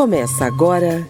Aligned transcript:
Começa 0.00 0.46
agora 0.46 1.06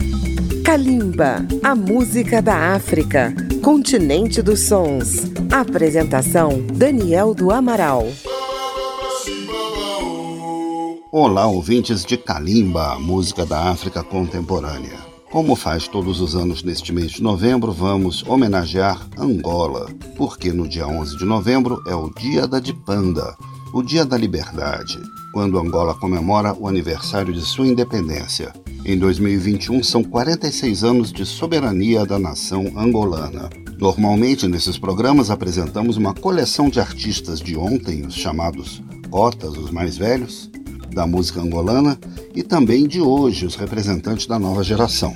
Kalimba, 0.64 1.46
a 1.62 1.76
música 1.76 2.42
da 2.42 2.74
África, 2.74 3.32
continente 3.62 4.42
dos 4.42 4.66
sons. 4.66 5.30
Apresentação 5.48 6.60
Daniel 6.74 7.32
do 7.32 7.52
Amaral. 7.52 8.08
Olá, 11.12 11.46
ouvintes 11.46 12.04
de 12.04 12.16
Kalimba, 12.16 12.98
música 12.98 13.46
da 13.46 13.70
África 13.70 14.02
contemporânea. 14.02 14.98
Como 15.30 15.54
faz 15.54 15.86
todos 15.86 16.20
os 16.20 16.34
anos 16.34 16.64
neste 16.64 16.92
mês 16.92 17.12
de 17.12 17.22
novembro, 17.22 17.70
vamos 17.70 18.24
homenagear 18.26 19.08
Angola, 19.16 19.86
porque 20.16 20.52
no 20.52 20.66
dia 20.66 20.88
11 20.88 21.16
de 21.16 21.24
novembro 21.24 21.80
é 21.86 21.94
o 21.94 22.10
Dia 22.10 22.48
da 22.48 22.58
Dipanda, 22.58 23.36
o 23.72 23.84
Dia 23.84 24.04
da 24.04 24.18
Liberdade, 24.18 24.98
quando 25.32 25.58
Angola 25.58 25.94
comemora 25.94 26.54
o 26.54 26.66
aniversário 26.66 27.32
de 27.32 27.40
sua 27.40 27.66
independência. 27.66 28.52
Em 28.84 28.98
2021, 28.98 29.82
são 29.82 30.02
46 30.02 30.84
anos 30.84 31.12
de 31.12 31.24
soberania 31.26 32.04
da 32.04 32.18
nação 32.18 32.72
angolana. 32.76 33.50
Normalmente, 33.78 34.48
nesses 34.48 34.78
programas, 34.78 35.30
apresentamos 35.30 35.96
uma 35.96 36.14
coleção 36.14 36.68
de 36.68 36.80
artistas 36.80 37.40
de 37.40 37.56
ontem, 37.56 38.04
os 38.06 38.14
chamados 38.14 38.82
cotas, 39.10 39.56
os 39.56 39.70
mais 39.70 39.96
velhos, 39.96 40.50
da 40.92 41.06
música 41.06 41.40
angolana, 41.40 41.98
e 42.34 42.42
também 42.42 42.86
de 42.86 43.00
hoje, 43.00 43.46
os 43.46 43.54
representantes 43.54 44.26
da 44.26 44.38
nova 44.38 44.64
geração. 44.64 45.14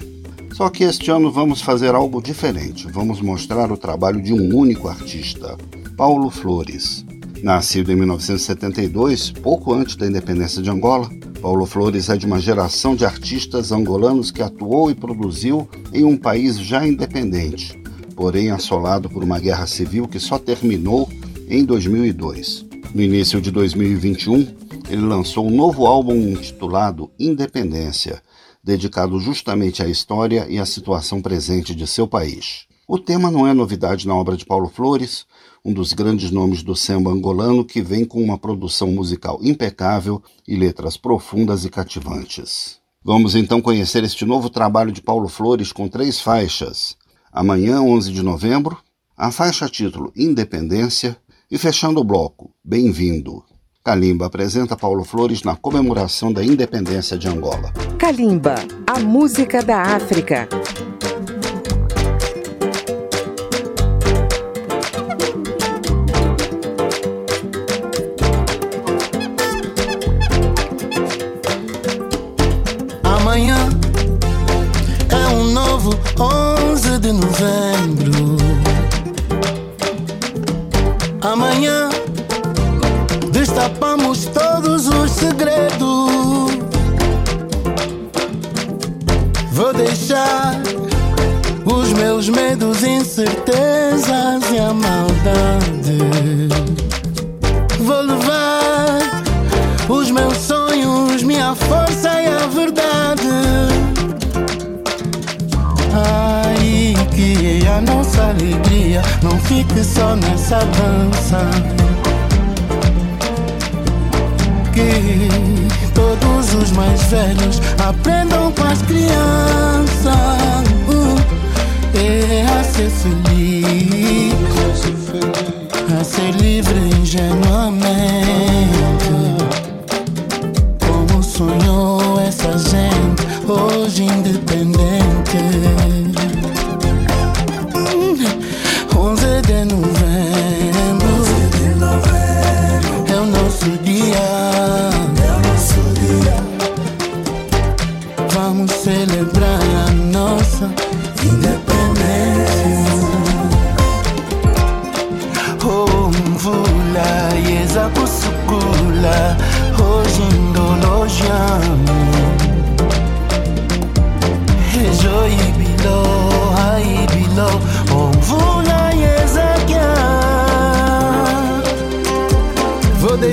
Só 0.53 0.69
que 0.71 0.85
este 0.85 1.11
ano 1.11 1.33
vamos 1.33 1.61
fazer 1.61 1.95
algo 1.95 2.23
diferente. 2.23 2.87
Vamos 2.93 3.21
mostrar 3.21 3.73
o 3.73 3.77
trabalho 3.77 4.23
de 4.23 4.33
um 4.33 4.55
único 4.57 4.89
artista, 4.89 5.59
Paulo 5.97 6.31
Flores. 6.31 7.05
Nascido 7.45 7.93
em 7.93 7.97
1972, 7.97 9.31
pouco 9.31 9.75
antes 9.75 9.97
da 9.97 10.07
independência 10.07 10.63
de 10.63 10.71
Angola, 10.71 11.11
Paulo 11.43 11.67
Flores 11.67 12.09
é 12.09 12.17
de 12.17 12.25
uma 12.25 12.41
geração 12.41 12.97
de 12.97 13.05
artistas 13.05 13.71
angolanos 13.71 14.31
que 14.31 14.41
atuou 14.41 14.91
e 14.91 14.95
produziu 14.95 15.69
em 15.93 16.05
um 16.05 16.17
país 16.17 16.59
já 16.59 16.87
independente, 16.87 17.79
porém 18.17 18.51
assolado 18.51 19.11
por 19.11 19.23
uma 19.23 19.39
guerra 19.39 19.67
civil 19.67 20.09
que 20.09 20.19
só 20.19 20.39
terminou 20.39 21.07
em 21.47 21.67
2002. 21.67 22.65
No 22.95 23.03
início 23.03 23.43
de 23.43 23.51
2021, 23.51 24.57
ele 24.89 25.03
lançou 25.03 25.47
um 25.47 25.55
novo 25.55 25.85
álbum 25.85 26.15
intitulado 26.15 27.11
Independência, 27.21 28.23
dedicado 28.65 29.21
justamente 29.21 29.83
à 29.83 29.87
história 29.87 30.47
e 30.49 30.59
à 30.59 30.65
situação 30.65 31.21
presente 31.21 31.75
de 31.75 31.87
seu 31.87 32.09
país. 32.09 32.65
O 32.89 32.99
tema 32.99 33.31
não 33.31 33.47
é 33.47 33.53
novidade 33.53 34.09
na 34.09 34.15
obra 34.15 34.35
de 34.35 34.47
Paulo 34.47 34.69
Flores, 34.69 35.27
um 35.65 35.73
dos 35.73 35.95
grandes 35.95 36.31
nomes 36.31 36.63
do 36.63 36.77
samba 36.77 37.11
angolano 37.11 37.65
que 37.65 37.81
vem 37.81 38.05
com 38.05 38.23
uma 38.23 38.37
produção 38.37 38.93
musical 38.93 39.39
impecável 39.43 40.23
e 40.47 40.55
letras 40.55 40.97
profundas 40.97 41.65
e 41.65 41.71
cativantes. 41.71 42.79
Vamos 43.03 43.35
então 43.35 43.63
conhecer 43.63 44.05
este 44.05 44.25
novo 44.25 44.51
trabalho 44.51 44.93
de 44.93 45.01
Paulo 45.01 45.29
Flores 45.29 45.73
com 45.73 45.89
três 45.89 46.21
faixas. 46.21 46.97
Amanhã, 47.33 47.81
11 47.81 48.13
de 48.13 48.23
novembro, 48.23 48.77
a 49.17 49.31
faixa 49.31 49.69
título 49.69 50.13
Independência 50.15 51.17
e 51.51 51.57
fechando 51.57 52.01
o 52.01 52.05
bloco, 52.05 52.51
Bem-vindo. 52.63 53.43
Kalimba 53.85 54.27
apresenta 54.27 54.77
Paulo 54.77 55.05
Flores 55.05 55.43
na 55.43 55.57
comemoração 55.57 56.33
da 56.33 56.43
independência 56.43 57.19
de 57.19 57.29
Angola. 57.29 57.71
Kalimba, 57.99 58.55
a 58.87 58.99
música 58.99 59.63
da 59.63 59.83
África. 59.83 60.49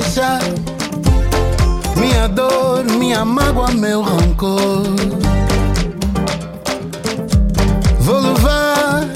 deixar 0.01 0.41
minha 1.95 2.27
dor, 2.27 2.83
minha 2.97 3.23
mágoa, 3.23 3.69
meu 3.71 4.01
rancor. 4.01 4.83
Vou 7.99 8.19
levar 8.19 9.07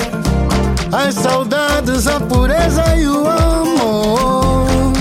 as 0.92 1.16
saudades, 1.16 2.08
a 2.08 2.20
pureza 2.20 2.96
e 2.96 3.08
o 3.08 3.28
amor. 3.28 4.94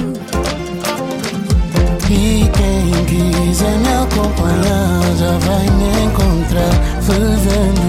E 2.11 2.51
quem 2.57 3.05
quiser 3.05 3.79
me 3.79 3.93
acompanhar 3.95 5.17
já 5.19 5.39
vai 5.39 5.67
me 5.71 6.05
encontrar 6.05 6.73
vivendo. 7.01 7.84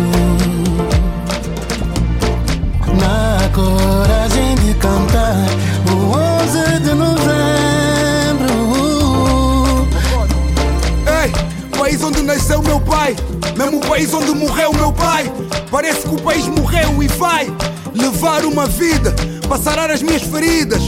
País 13.95 14.13
onde 14.13 14.31
morreu 14.31 14.73
meu 14.73 14.91
pai. 14.91 15.31
Parece 15.71 16.01
que 16.01 16.15
o 16.15 16.21
país 16.21 16.45
morreu 16.47 17.01
e 17.01 17.07
vai 17.07 17.47
levar 17.93 18.43
uma 18.43 18.65
vida 18.65 19.15
para 19.47 19.57
sarar 19.57 19.89
as 19.89 20.01
minhas 20.01 20.23
feridas. 20.23 20.81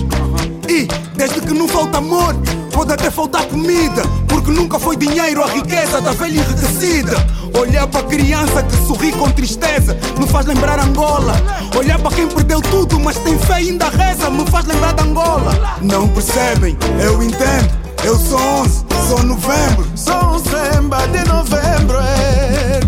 E 0.67 0.87
desde 1.15 1.39
que 1.39 1.53
não 1.53 1.69
falta 1.69 1.99
amor, 1.99 2.35
pode 2.73 2.91
até 2.91 3.09
faltar 3.09 3.45
comida. 3.45 4.01
Porque 4.27 4.51
nunca 4.51 4.77
foi 4.77 4.97
dinheiro 4.97 5.41
a 5.41 5.47
riqueza 5.47 6.01
da 6.01 6.11
velha 6.11 6.39
enriquecida. 6.39 7.15
Olhar 7.57 7.87
para 7.87 8.03
criança 8.03 8.61
que 8.61 8.75
sorri 8.85 9.13
com 9.13 9.31
tristeza 9.31 9.97
me 10.19 10.27
faz 10.27 10.45
lembrar 10.45 10.77
Angola. 10.79 11.33
Olhar 11.77 11.97
para 11.97 12.13
quem 12.13 12.27
perdeu 12.27 12.61
tudo, 12.61 12.99
mas 12.99 13.17
tem 13.19 13.39
fé 13.39 13.61
e 13.61 13.69
ainda 13.69 13.87
reza, 13.87 14.29
me 14.29 14.45
faz 14.51 14.65
lembrar 14.65 14.93
de 14.93 15.03
Angola. 15.03 15.77
Não 15.81 16.09
percebem, 16.09 16.77
eu 17.01 17.23
entendo. 17.23 17.86
Eu 18.07 18.15
sou 18.15 18.39
11, 18.39 18.85
sou 19.09 19.23
novembro. 19.23 19.85
Sou 19.93 20.15
um 20.15 20.39
samba 20.39 21.05
de 21.09 21.27
novembro. 21.27 21.97
É. 21.97 22.79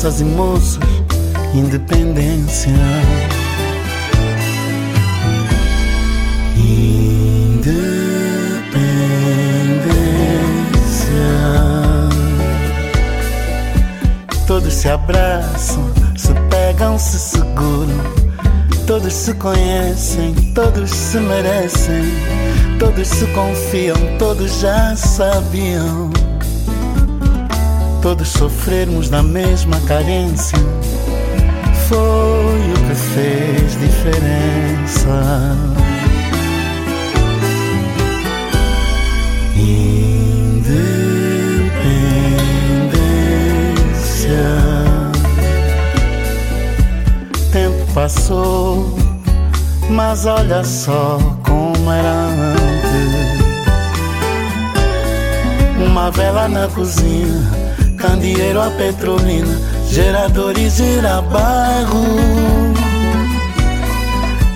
moças 0.00 0.20
e 0.22 0.24
moços, 0.24 0.78
independência. 1.54 2.72
Todos 14.46 14.72
se 14.72 14.88
abraçam, 14.88 15.92
se 16.16 16.32
pegam, 16.48 16.98
se 16.98 17.18
seguram. 17.18 18.00
Todos 18.86 19.12
se 19.12 19.34
conhecem, 19.34 20.34
todos 20.54 20.90
se 20.90 21.18
merecem. 21.18 22.04
Todos 22.78 23.06
se 23.06 23.26
confiam, 23.26 23.98
todos 24.18 24.60
já 24.60 24.96
sabiam. 24.96 26.10
Todos 28.02 28.28
sofrermos 28.28 29.08
da 29.08 29.22
mesma 29.22 29.80
carência. 29.80 30.58
Foi 31.88 31.96
o 31.96 32.88
que 32.88 32.94
fez 32.94 33.78
diferença. 33.78 35.56
passou, 47.94 48.96
mas 49.90 50.24
olha 50.24 50.64
só 50.64 51.18
como 51.44 51.92
era 51.92 52.10
antes. 52.10 53.40
Uma 55.86 56.10
vela 56.10 56.48
na 56.48 56.66
cozinha, 56.68 57.69
candeeiro 58.00 58.60
a 58.60 58.70
petrolina, 58.70 59.60
geradores 59.88 60.74
girabarro. 60.76 62.02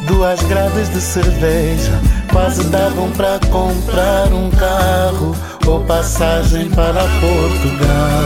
Duas 0.06 0.40
grades 0.42 0.92
de 0.92 1.00
cerveja 1.00 1.92
quase 2.32 2.64
davam 2.64 3.10
pra 3.12 3.38
comprar 3.50 4.32
um 4.32 4.50
carro 4.50 5.36
ou 5.66 5.80
passagem 5.84 6.68
para 6.70 7.02
Portugal. 7.20 8.24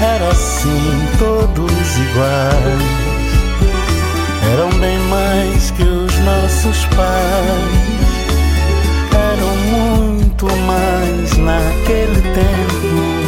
Era 0.00 0.28
assim, 0.28 1.08
todos 1.18 1.96
iguais 1.96 3.12
eram 4.52 4.68
bem 4.80 4.98
mais 5.08 5.70
que 5.70 5.82
os 5.82 6.18
nossos 6.18 6.84
pais. 6.86 8.02
Eram 9.14 9.56
muito 9.56 10.46
mais 10.66 11.36
naquele 11.38 12.20
tempo, 12.34 13.21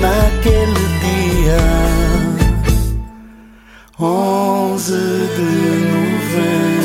naquele 0.00 0.88
dia. 1.00 1.58
11 4.00 4.92
de 4.92 5.48
novembro. 5.92 6.78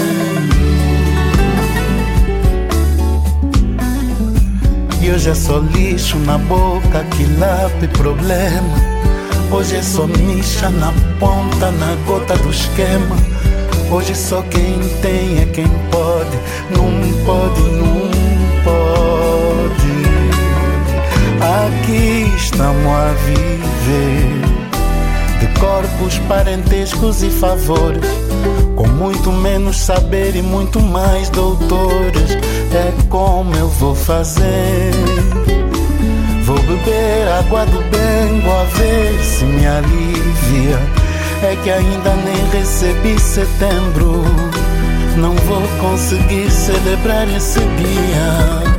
E 5.02 5.12
hoje 5.12 5.30
é 5.30 5.36
só 5.36 5.60
lixo 5.60 6.18
na 6.20 6.38
boca, 6.38 7.04
que 7.12 7.24
e 7.24 7.88
problema. 7.90 8.94
Hoje 9.52 9.76
é 9.76 9.84
só 9.84 10.08
micha 10.08 10.70
na 10.70 10.92
ponta, 11.20 11.70
na 11.72 11.96
gota 12.08 12.36
do 12.38 12.50
esquema. 12.50 13.16
Hoje 13.92 14.16
só 14.16 14.42
quem 14.44 14.80
tem 15.02 15.40
é 15.40 15.46
quem 15.46 15.68
pode, 15.92 16.38
não 16.72 16.90
pode, 17.24 17.62
não 17.62 18.10
pode. 18.64 19.23
Aqui 21.54 22.34
estamos 22.36 22.86
a 22.88 23.14
viver 23.26 24.42
de 25.40 25.60
corpos, 25.60 26.18
parentescos 26.28 27.22
e 27.22 27.30
favores, 27.30 28.04
com 28.76 28.88
muito 28.88 29.32
menos 29.32 29.80
saber 29.80 30.36
e 30.36 30.42
muito 30.42 30.80
mais 30.80 31.30
doutores. 31.30 32.32
É 32.74 32.92
como 33.10 33.56
eu 33.56 33.68
vou 33.68 33.94
fazer. 33.94 34.92
Vou 36.44 36.58
beber 36.58 37.28
água 37.40 37.66
do 37.68 37.80
bem, 37.90 38.42
vou 38.42 38.66
ver 38.66 39.24
se 39.24 39.46
me 39.46 39.66
alivia 39.66 41.04
é 41.44 41.58
que 41.58 41.70
ainda 41.70 42.16
nem 42.16 42.50
recebi 42.52 43.20
setembro. 43.20 44.24
Não 45.18 45.36
vou 45.36 45.62
conseguir 45.80 46.50
celebrar 46.50 47.28
esse 47.30 47.60
dia, 47.60 48.73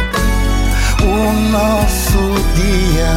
o 1.06 1.32
nosso 1.50 2.18
dia. 2.56 3.14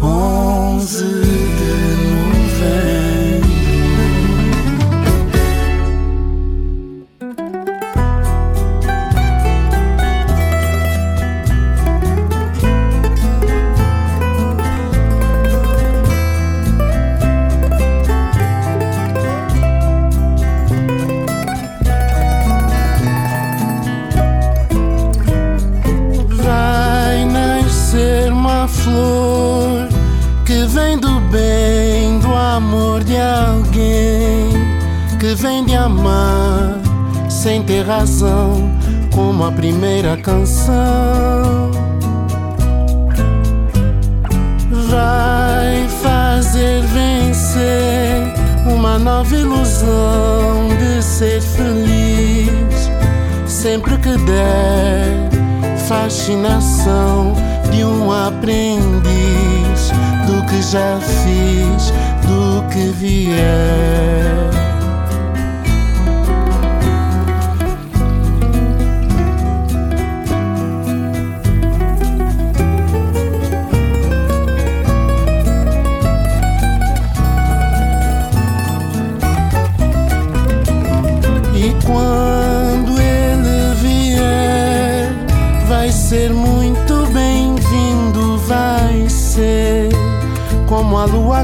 11 0.00 1.04
de 1.04 1.99
como 39.40 39.48
a 39.48 39.52
primeira 39.52 40.18
canção. 40.18 41.70
Vai 44.90 45.88
fazer 46.02 46.82
vencer 46.82 48.34
uma 48.66 48.98
nova 48.98 49.34
ilusão 49.34 50.68
de 50.78 51.02
ser 51.02 51.40
feliz 51.40 52.90
sempre 53.46 53.96
que 53.96 54.14
der. 54.26 55.30
Fascinação 55.88 57.32
de 57.72 57.82
um 57.82 58.12
aprendiz 58.12 59.90
do 60.26 60.46
que 60.46 60.62
já 60.62 61.00
fiz, 61.00 61.90
do 62.28 62.68
que 62.68 62.92
vier. 62.92 64.49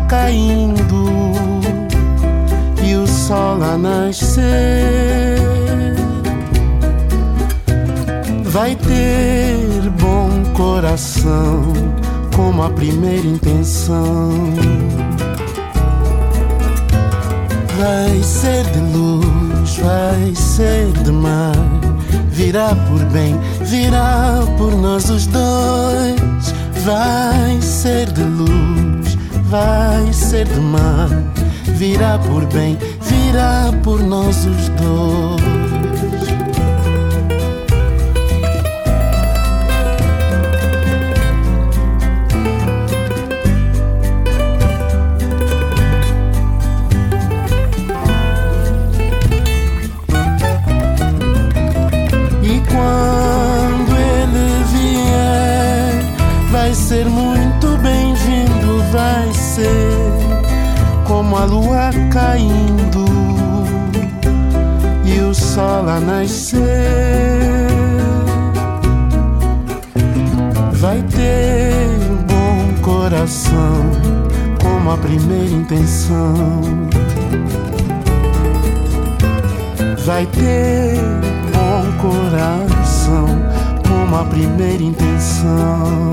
Caindo 0.09 1.33
e 2.83 2.95
o 2.95 3.07
sol 3.07 3.63
a 3.63 3.77
nascer. 3.77 4.45
Vai 8.45 8.75
ter 8.77 9.91
bom 10.01 10.31
coração, 10.55 11.63
como 12.35 12.63
a 12.63 12.71
primeira 12.71 13.27
intenção. 13.27 14.31
Vai 17.79 18.23
ser 18.23 18.65
de 18.65 18.81
luz, 18.97 19.77
vai 19.79 20.35
ser 20.35 20.93
de 21.05 21.13
mar 21.13 21.55
virá 22.37 22.77
por 22.89 23.03
bem, 23.07 23.35
virá 23.63 24.45
por 24.59 24.71
nós 24.77 25.09
os 25.09 25.27
dois. 25.27 26.55
Vai 26.85 27.61
ser 27.63 28.13
de 28.13 28.23
luz, 28.23 29.16
vai 29.47 30.13
ser 30.13 30.47
de 30.47 30.61
mar, 30.61 31.09
virá 31.77 32.19
por 32.19 32.45
bem, 32.47 32.77
virá 33.03 33.73
por 33.83 34.03
nós 34.03 34.45
os 34.45 34.69
dois. 34.71 35.66
Caindo 62.17 63.05
e 65.05 65.21
o 65.21 65.35
sol 65.35 65.87
a 65.87 66.01
nascer. 66.01 66.63
Vai 70.73 71.03
ter 71.03 71.99
bom 72.27 72.81
coração, 72.81 73.91
como 74.63 74.93
a 74.93 74.97
primeira 74.97 75.55
intenção. 75.55 76.63
Vai 80.07 80.25
ter 80.25 80.97
bom 81.53 81.85
coração, 82.01 83.27
como 83.87 84.17
a 84.17 84.25
primeira 84.25 84.83
intenção. 84.83 86.13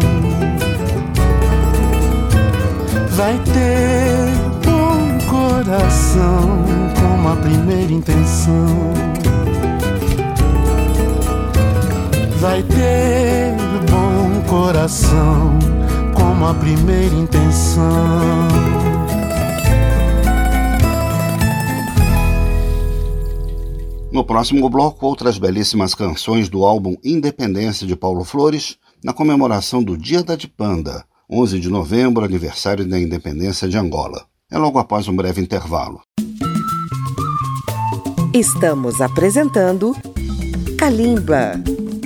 Vai 3.16 3.40
ter 3.54 4.53
coração, 5.34 6.64
como 7.02 7.28
a 7.28 7.36
primeira 7.38 7.92
intenção. 7.92 8.68
Vai 12.40 12.62
ter 12.62 13.56
bom 13.90 14.48
coração, 14.48 15.58
como 16.16 16.46
a 16.46 16.54
primeira 16.54 17.16
intenção. 17.16 18.48
No 24.12 24.24
próximo 24.24 24.70
bloco, 24.70 25.08
outras 25.08 25.40
belíssimas 25.40 25.96
canções 25.96 26.48
do 26.48 26.64
álbum 26.64 26.96
Independência 27.04 27.88
de 27.88 27.96
Paulo 27.96 28.24
Flores, 28.24 28.78
na 29.04 29.12
comemoração 29.12 29.84
do 29.84 29.98
Dia 29.98 30.22
da 30.22 30.36
Dipanda, 30.36 31.04
11 31.28 31.60
de 31.60 31.70
novembro, 31.70 32.24
aniversário 32.24 32.86
da 32.86 33.00
independência 33.00 33.68
de 33.68 33.76
Angola. 33.76 34.32
É 34.54 34.58
logo 34.60 34.78
após 34.78 35.08
um 35.08 35.16
breve 35.16 35.42
intervalo. 35.42 36.00
Estamos 38.32 39.02
apresentando 39.02 39.96
Kalimba. 40.78 41.54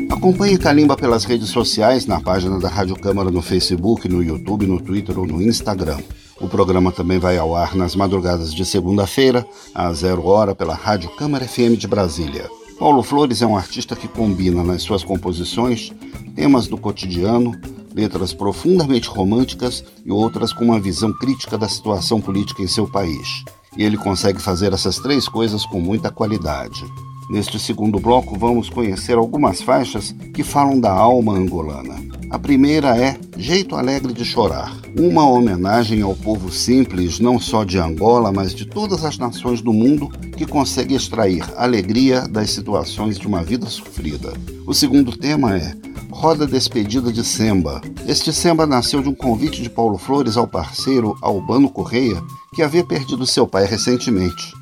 Acompanhe 0.09 0.57
Kalimba 0.57 0.95
pelas 0.95 1.25
redes 1.25 1.49
sociais, 1.49 2.05
na 2.05 2.21
página 2.21 2.57
da 2.57 2.69
Rádio 2.69 2.95
Câmara 2.95 3.29
no 3.29 3.41
Facebook, 3.41 4.07
no 4.07 4.23
YouTube, 4.23 4.65
no 4.65 4.79
Twitter 4.79 5.19
ou 5.19 5.27
no 5.27 5.41
Instagram. 5.41 5.97
O 6.39 6.47
programa 6.47 6.89
também 6.89 7.19
vai 7.19 7.37
ao 7.37 7.53
ar 7.53 7.75
nas 7.75 7.97
madrugadas 7.97 8.53
de 8.53 8.65
segunda-feira, 8.65 9.45
às 9.75 9.97
zero 9.97 10.25
hora, 10.25 10.55
pela 10.55 10.73
Rádio 10.73 11.09
Câmara 11.17 11.45
FM 11.45 11.75
de 11.77 11.85
Brasília. 11.85 12.49
Paulo 12.79 13.03
Flores 13.03 13.41
é 13.41 13.45
um 13.45 13.57
artista 13.57 13.93
que 13.93 14.07
combina 14.07 14.63
nas 14.63 14.83
suas 14.83 15.03
composições 15.03 15.91
temas 16.33 16.67
do 16.67 16.77
cotidiano, 16.77 17.51
letras 17.97 18.31
profundamente 18.31 19.09
românticas 19.09 19.83
e 20.05 20.11
outras 20.11 20.53
com 20.53 20.63
uma 20.63 20.79
visão 20.79 21.11
crítica 21.11 21.57
da 21.57 21.67
situação 21.67 22.21
política 22.21 22.61
em 22.61 22.67
seu 22.67 22.87
país. 22.87 23.43
E 23.75 23.83
ele 23.83 23.97
consegue 23.97 24.39
fazer 24.39 24.71
essas 24.71 24.99
três 24.99 25.27
coisas 25.27 25.65
com 25.65 25.81
muita 25.81 26.11
qualidade. 26.11 26.85
Neste 27.27 27.59
segundo 27.59 27.99
bloco, 27.99 28.37
vamos 28.37 28.69
conhecer 28.69 29.17
algumas 29.17 29.61
faixas 29.61 30.15
que 30.33 30.43
falam 30.43 30.79
da 30.79 30.91
alma 30.91 31.33
angolana. 31.33 31.95
A 32.29 32.37
primeira 32.37 32.95
é 32.95 33.17
Jeito 33.35 33.75
Alegre 33.75 34.13
de 34.13 34.23
Chorar, 34.23 34.73
uma 34.97 35.27
homenagem 35.27 36.01
ao 36.01 36.15
povo 36.15 36.51
simples, 36.51 37.19
não 37.19 37.39
só 37.39 37.63
de 37.63 37.79
Angola, 37.79 38.31
mas 38.31 38.53
de 38.53 38.65
todas 38.65 39.03
as 39.03 39.17
nações 39.17 39.59
do 39.59 39.73
mundo 39.73 40.09
que 40.37 40.45
consegue 40.45 40.93
extrair 40.93 41.43
alegria 41.57 42.27
das 42.27 42.51
situações 42.51 43.17
de 43.17 43.27
uma 43.27 43.43
vida 43.43 43.65
sofrida. 43.65 44.33
O 44.67 44.73
segundo 44.73 45.17
tema 45.17 45.57
é 45.57 45.73
Roda 46.09 46.47
Despedida 46.47 47.11
de 47.11 47.23
Semba. 47.23 47.81
Este 48.07 48.33
Semba 48.33 48.65
nasceu 48.65 49.01
de 49.01 49.09
um 49.09 49.15
convite 49.15 49.61
de 49.61 49.69
Paulo 49.69 49.97
Flores 49.97 50.37
ao 50.37 50.47
parceiro 50.47 51.17
Albano 51.21 51.69
Correia, 51.69 52.21
que 52.55 52.63
havia 52.63 52.83
perdido 52.83 53.25
seu 53.25 53.47
pai 53.47 53.65
recentemente. 53.65 54.53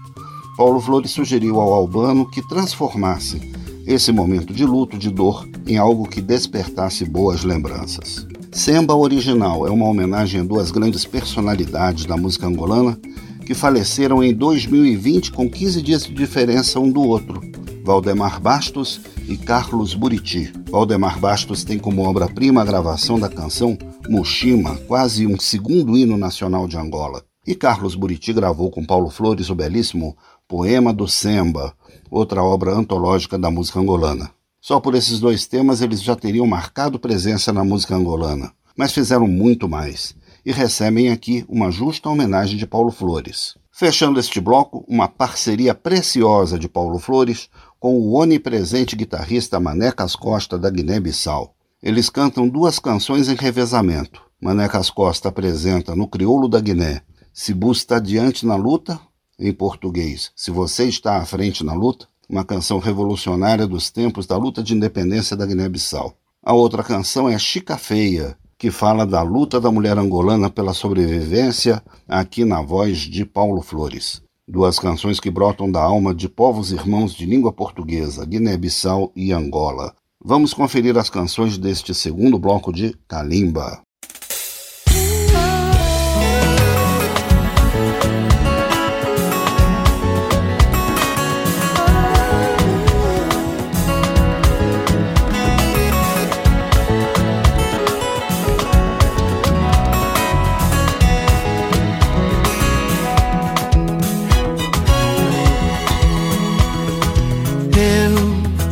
Paulo 0.57 0.79
Flores 0.79 1.11
sugeriu 1.11 1.59
ao 1.59 1.73
Albano 1.73 2.29
que 2.29 2.47
transformasse 2.47 3.53
esse 3.85 4.11
momento 4.11 4.53
de 4.53 4.65
luto, 4.65 4.97
de 4.97 5.09
dor, 5.09 5.47
em 5.67 5.77
algo 5.77 6.07
que 6.07 6.21
despertasse 6.21 7.05
boas 7.05 7.43
lembranças. 7.43 8.25
Semba 8.51 8.95
Original 8.95 9.67
é 9.67 9.69
uma 9.69 9.85
homenagem 9.85 10.41
a 10.41 10.43
duas 10.43 10.71
grandes 10.71 11.05
personalidades 11.05 12.05
da 12.05 12.17
música 12.17 12.47
angolana 12.47 12.97
que 13.45 13.53
faleceram 13.53 14.23
em 14.23 14.33
2020 14.33 15.31
com 15.31 15.49
15 15.49 15.81
dias 15.81 16.05
de 16.05 16.13
diferença 16.13 16.79
um 16.79 16.91
do 16.91 17.01
outro, 17.01 17.41
Valdemar 17.85 18.41
Bastos 18.41 18.99
e 19.27 19.37
Carlos 19.37 19.93
Buriti. 19.93 20.51
Valdemar 20.71 21.19
Bastos 21.19 21.63
tem 21.63 21.77
como 21.77 22.01
obra-prima 22.01 22.63
a 22.63 22.65
gravação 22.65 23.19
da 23.19 23.29
canção 23.29 23.77
Mushima, 24.09 24.75
quase 24.87 25.27
um 25.27 25.39
segundo 25.39 25.95
hino 25.95 26.17
nacional 26.17 26.67
de 26.67 26.77
Angola. 26.77 27.23
E 27.45 27.53
Carlos 27.53 27.93
Buriti 27.93 28.33
gravou 28.33 28.71
com 28.71 28.83
Paulo 28.83 29.11
Flores 29.11 29.51
o 29.51 29.55
belíssimo 29.55 30.17
Poema 30.47 30.91
do 30.91 31.07
Semba, 31.07 31.75
outra 32.09 32.41
obra 32.43 32.73
antológica 32.73 33.37
da 33.37 33.51
música 33.51 33.79
angolana. 33.79 34.31
Só 34.59 34.79
por 34.79 34.95
esses 34.95 35.19
dois 35.19 35.45
temas 35.45 35.79
eles 35.79 36.01
já 36.01 36.15
teriam 36.15 36.47
marcado 36.47 36.97
presença 36.97 37.53
na 37.53 37.63
música 37.63 37.95
angolana, 37.95 38.51
mas 38.75 38.93
fizeram 38.93 39.27
muito 39.27 39.69
mais 39.69 40.15
e 40.43 40.51
recebem 40.51 41.11
aqui 41.11 41.45
uma 41.47 41.69
justa 41.69 42.09
homenagem 42.09 42.57
de 42.57 42.65
Paulo 42.65 42.89
Flores. 42.89 43.53
Fechando 43.77 44.21
este 44.21 44.39
bloco, 44.39 44.85
uma 44.87 45.05
parceria 45.05 45.75
preciosa 45.75 46.57
de 46.57 46.69
Paulo 46.69 46.97
Flores 46.97 47.49
com 47.79 47.99
o 47.99 48.13
onipresente 48.13 48.95
guitarrista 48.95 49.59
Manecas 49.59 50.15
Costa 50.15 50.57
da 50.57 50.69
Guiné-Bissau. 50.69 51.55
Eles 51.81 52.09
cantam 52.09 52.47
duas 52.47 52.79
canções 52.79 53.29
em 53.29 53.35
revezamento. 53.35 54.21
Manecas 54.41 54.89
Costa 54.89 55.29
apresenta 55.29 55.95
no 55.95 56.07
crioulo 56.07 56.47
da 56.47 56.59
Guiné 56.59 57.01
Se 57.33 57.53
Busta 57.53 57.97
Adiante 57.97 58.45
na 58.45 58.55
Luta 58.55 58.99
em 59.37 59.51
português, 59.51 60.31
Se 60.35 60.49
Você 60.51 60.85
Está 60.85 61.17
à 61.17 61.25
Frente 61.25 61.63
na 61.63 61.73
Luta, 61.73 62.07
uma 62.29 62.43
canção 62.43 62.79
revolucionária 62.79 63.67
dos 63.67 63.91
tempos 63.91 64.25
da 64.25 64.37
luta 64.37 64.63
de 64.63 64.73
independência 64.73 65.35
da 65.35 65.45
Guiné-Bissau. 65.45 66.17
A 66.41 66.53
outra 66.53 66.83
canção 66.83 67.29
é 67.29 67.37
Chica 67.37 67.77
Feia, 67.77 68.37
que 68.57 68.71
fala 68.71 69.05
da 69.05 69.21
luta 69.21 69.59
da 69.59 69.71
mulher 69.71 69.97
angolana 69.97 70.49
pela 70.49 70.73
sobrevivência, 70.73 71.83
aqui 72.07 72.45
na 72.45 72.61
voz 72.61 72.99
de 72.99 73.25
Paulo 73.25 73.61
Flores. 73.61 74.21
Duas 74.47 74.77
canções 74.77 75.19
que 75.19 75.31
brotam 75.31 75.71
da 75.71 75.81
alma 75.81 76.13
de 76.13 76.29
povos 76.29 76.71
irmãos 76.71 77.15
de 77.15 77.25
língua 77.25 77.51
portuguesa, 77.51 78.23
Guiné-Bissau 78.23 79.11
e 79.15 79.31
Angola. 79.31 79.95
Vamos 80.23 80.53
conferir 80.53 80.95
as 80.99 81.09
canções 81.09 81.57
deste 81.57 81.95
segundo 81.95 82.37
bloco 82.37 82.71
de 82.71 82.95
Kalimba. 83.07 83.84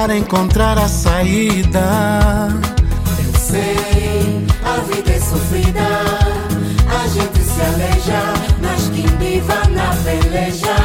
para 0.00 0.16
encontrar 0.16 0.78
a 0.78 0.86
saída. 0.86 1.80
Eu 3.18 3.32
sei, 3.36 4.46
a 4.64 4.78
vida 4.82 5.10
é 5.10 5.18
sofrida, 5.18 5.80
a 6.86 7.08
gente 7.08 7.40
se 7.40 7.60
aleja, 7.60 8.22
mas 8.62 8.88
quem 8.90 9.08
viva 9.18 9.56
na 9.70 9.92
peleja, 10.04 10.76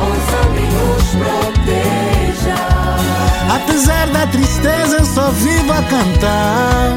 ouça 0.00 0.40
nos 0.64 1.04
proteja. 1.20 2.56
Apesar 3.54 4.06
da 4.06 4.26
tristeza, 4.28 4.96
eu 4.96 5.04
só 5.04 5.28
vivo 5.28 5.70
a 5.70 5.82
cantar. 5.82 6.96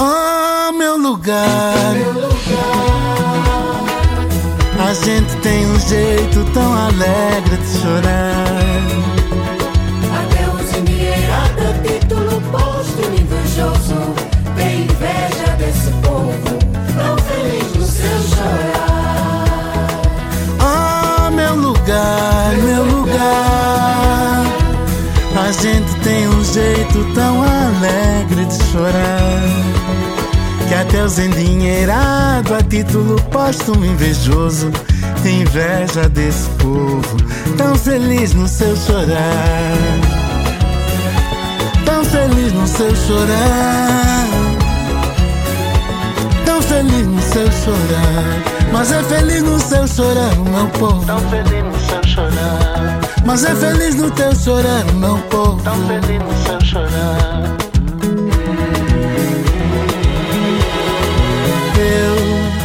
Oh, 0.00 0.72
meu 0.72 0.98
lugar. 0.98 1.94
Meu 1.94 2.12
lugar. 2.12 2.36
A 4.88 4.94
gente 4.94 5.36
tem 5.42 5.64
um 5.64 5.78
jeito 5.78 6.44
tão 6.52 6.74
alegre 6.74 7.56
de 7.56 7.78
chorar. 7.78 9.25
Os 31.06 31.20
endinheirados 31.20 32.50
a 32.50 32.60
título 32.64 33.14
póstumo 33.30 33.84
invejoso 33.84 34.72
tem 35.22 35.42
inveja 35.42 36.08
desse 36.08 36.48
povo, 36.58 37.16
tão 37.56 37.76
feliz 37.76 38.34
no 38.34 38.48
seu 38.48 38.76
chorar. 38.76 39.76
Tão 41.84 42.04
feliz 42.04 42.52
no 42.52 42.66
seu 42.66 42.92
chorar. 42.96 44.26
Tão 46.44 46.60
feliz 46.60 47.06
no 47.06 47.22
seu 47.22 47.52
chorar. 47.52 48.42
Mas 48.72 48.90
é 48.90 49.02
feliz 49.04 49.42
no 49.44 49.60
seu 49.60 49.86
chorar, 49.86 50.34
meu 50.34 50.66
povo. 50.70 51.06
Tão 51.06 51.20
feliz 51.20 51.62
no 51.62 51.80
seu 51.88 52.04
chorar. 52.04 53.00
Mas 53.24 53.44
é 53.44 53.54
feliz 53.54 53.94
no 53.94 54.10
teu 54.10 54.34
chorar, 54.34 54.84
meu 54.94 55.18
povo. 55.30 55.62
Tão 55.62 55.76
feliz 55.86 56.20
no 56.20 56.44
seu 56.44 56.60
chorar. 56.62 57.75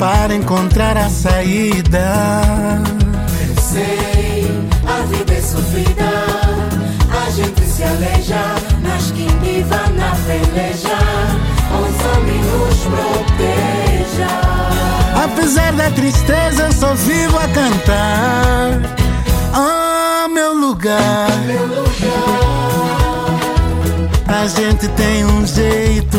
para 0.00 0.34
encontrar 0.34 0.96
a 0.96 1.10
saída. 1.10 2.10
Sei, 3.60 4.50
a 4.88 5.02
vida 5.06 5.34
é 5.34 5.42
sofrida, 5.42 6.10
a 7.26 7.30
gente 7.30 7.60
se 7.60 7.84
aleja, 7.84 8.42
mas 8.82 9.12
quem 9.12 9.28
viva 9.40 9.76
na 9.94 10.16
peleja, 10.26 10.98
um 11.70 11.84
homem 12.16 12.40
nos 12.40 12.78
proteja. 12.86 14.30
Apesar 15.22 15.72
da 15.74 15.90
tristeza, 15.90 16.62
eu 16.62 16.72
só 16.72 16.94
vivo 16.94 17.36
a 17.38 17.46
cantar. 17.48 18.80
Oh, 19.54 20.28
meu 20.28 20.54
lugar. 20.54 21.30
Meu 21.46 21.66
lugar, 21.66 22.40
A 24.26 24.46
gente 24.46 24.88
tem 24.88 25.26
um 25.26 25.46
jeito 25.46 26.09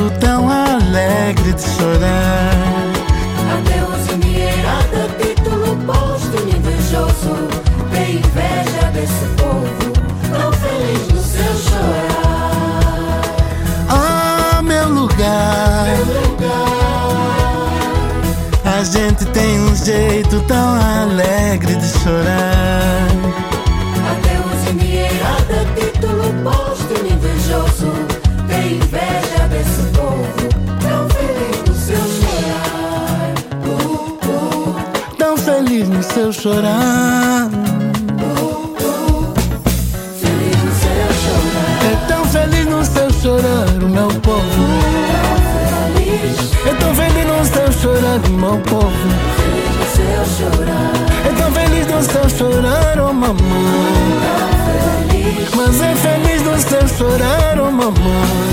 chorar. 36.52 37.50
feliz. 40.20 40.84
É 41.84 42.08
tão 42.08 42.26
feliz 42.26 42.66
no 42.66 42.84
seu 42.84 43.14
chorar, 43.14 43.68
o 43.82 43.88
meu 43.88 44.08
povo. 44.20 44.64
É 46.66 46.74
tão 46.74 46.94
feliz 46.94 47.26
no 47.26 47.46
seu 47.46 47.72
chorar, 47.72 48.20
o 48.28 48.32
meu 48.32 48.60
povo. 48.60 48.92
feliz. 49.96 50.32
É 51.26 51.32
tão 51.42 51.52
feliz 51.52 51.88
no 51.88 52.04
seu 52.04 52.30
chorar, 52.30 53.00
oh 53.00 53.14
mamãe. 53.14 53.38
Mas 55.56 55.82
é 55.82 55.96
feliz 55.96 56.42
no 56.44 56.60
seu 56.60 56.88
chorar, 56.88 57.60
oh 57.60 57.72
mamãe. 57.72 58.51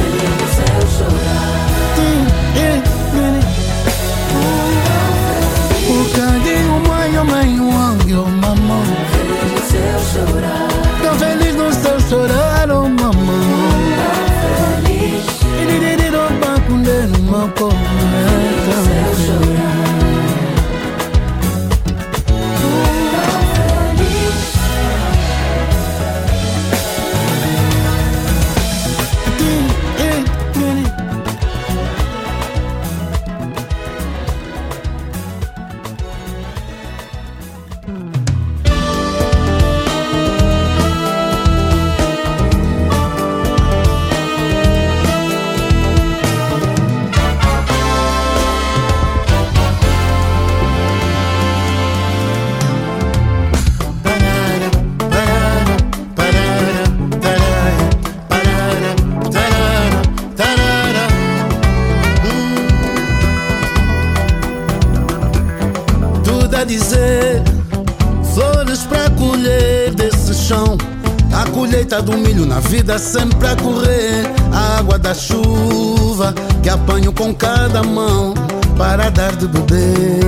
Vida 72.69 72.99
sempre 72.99 73.49
a 73.49 73.57
correr. 73.57 74.25
A 74.53 74.79
água 74.79 74.99
da 74.99 75.15
chuva 75.15 76.35
que 76.63 76.69
apanho 76.69 77.13
com 77.13 77.35
cada 77.35 77.83
mão 77.83 78.35
para 78.77 79.11
dar 79.11 79.35
de 79.37 79.49
beber. 79.49 80.21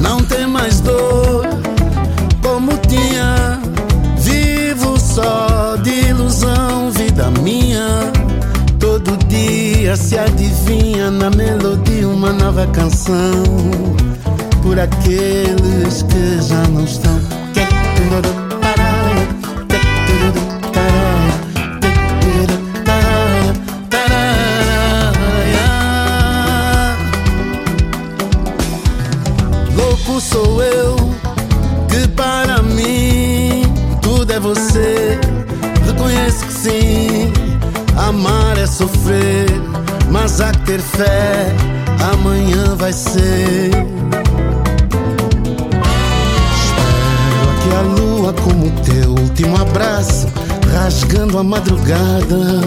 Não 0.00 0.22
tem 0.22 0.46
mais 0.46 0.80
dor 0.80 1.46
como 2.42 2.76
tinha. 2.88 3.60
Vivo 4.18 4.98
só 4.98 5.76
de 5.82 6.08
ilusão, 6.08 6.90
vida 6.90 7.30
minha. 7.42 8.12
Todo 8.78 9.16
dia 9.28 9.96
se 9.96 10.18
adivinha 10.18 11.10
na 11.10 11.30
melodia 11.30 12.08
uma 12.08 12.32
nova 12.32 12.66
canção. 12.68 13.44
Por 14.62 14.78
aqueles 14.78 16.02
que 16.02 16.42
já 16.42 16.62
não 16.68 16.84
estão. 16.84 17.16
Fé, 40.96 41.54
amanhã 42.12 42.74
vai 42.76 42.92
ser. 42.92 43.70
Espero 46.64 47.50
aqui 47.52 47.70
a 47.76 47.82
lua 47.82 48.32
como 48.32 48.70
teu 48.82 49.10
último 49.10 49.56
abraço, 49.60 50.26
rasgando 50.72 51.38
a 51.38 51.44
madrugada. 51.44 52.62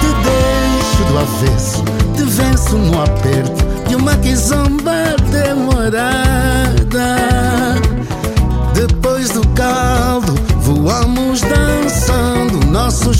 Te 0.00 0.08
deixo 0.26 1.04
do 1.08 1.18
avesso, 1.18 1.82
te 2.14 2.22
venço 2.24 2.76
no 2.76 3.02
aperto 3.02 3.64
de 3.88 3.96
uma 3.96 4.16
quizomba 4.16 5.16
demorada. 5.30 6.26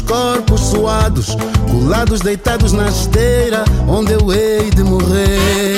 Corpos 0.07 0.61
suados, 0.61 1.37
colados 1.71 2.21
deitados 2.21 2.73
na 2.73 2.89
esteira, 2.89 3.65
onde 3.89 4.13
eu 4.13 4.33
hei 4.33 4.71
de 4.71 4.83
morrer. 4.83 5.77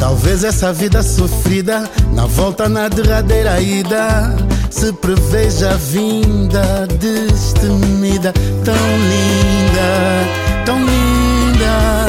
Talvez 0.00 0.44
essa 0.44 0.72
vida 0.72 1.02
sofrida, 1.02 1.88
na 2.12 2.26
volta 2.26 2.68
na 2.68 2.88
derradeira 2.88 3.60
ida, 3.60 4.34
se 4.70 4.92
preveja 4.92 5.70
a 5.70 5.76
vinda 5.76 6.86
destemida, 6.98 8.32
tão 8.64 8.74
linda, 8.74 10.64
tão 10.64 10.78
linda, 10.78 12.06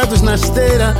deitados 0.00 0.22
na 0.22 0.34
esteira 0.34 0.94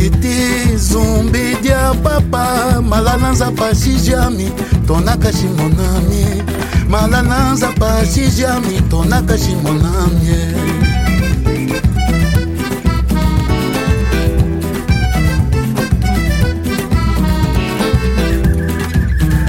Buriti, 0.00 0.76
zumbi 0.78 1.56
dia 1.60 1.92
papa. 2.02 2.80
Malalanza 2.80 3.52
pa 3.52 3.74
shijami, 3.74 4.50
tonaka 4.86 5.30
shimonami 5.32 6.42
Malalanza 6.88 7.68
pa 7.78 8.00
shijami, 8.04 8.80
tonaka 8.88 9.36
shimonami 9.36 10.56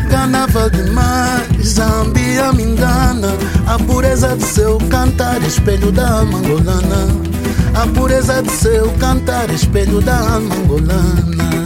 Carnaval 0.09 0.69
demais, 0.69 1.47
Zambia 1.63 2.51
me 2.53 2.63
engana 2.63 3.31
A 3.67 3.77
pureza 3.79 4.35
do 4.35 4.43
seu 4.43 4.77
cantar, 4.89 5.41
espelho 5.43 5.91
da 5.91 6.25
mangolana 6.25 7.30
a 7.73 7.88
pureza 7.88 8.41
de 8.41 8.51
seu 8.51 8.91
cantar, 8.99 9.49
espelho 9.49 10.01
da 10.01 10.17
angolana. 10.17 11.61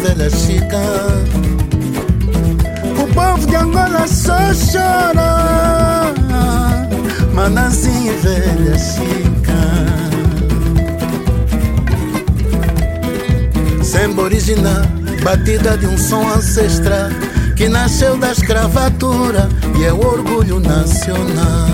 Velha 0.00 0.30
chica. 0.30 0.80
O 2.98 3.14
povo 3.14 3.46
de 3.46 3.56
Angola 3.56 4.06
só 4.06 4.38
chora. 4.72 6.14
manazinha 7.34 8.12
velha 8.14 8.78
chica. 8.78 9.60
Samba 13.82 14.22
original, 14.22 14.82
batida 15.22 15.76
de 15.76 15.86
um 15.86 15.98
som 15.98 16.28
ancestral 16.28 17.10
que 17.56 17.68
nasceu 17.68 18.16
da 18.16 18.32
escravatura 18.32 19.48
e 19.78 19.84
é 19.84 19.92
o 19.92 19.98
orgulho 19.98 20.60
nacional. 20.60 21.68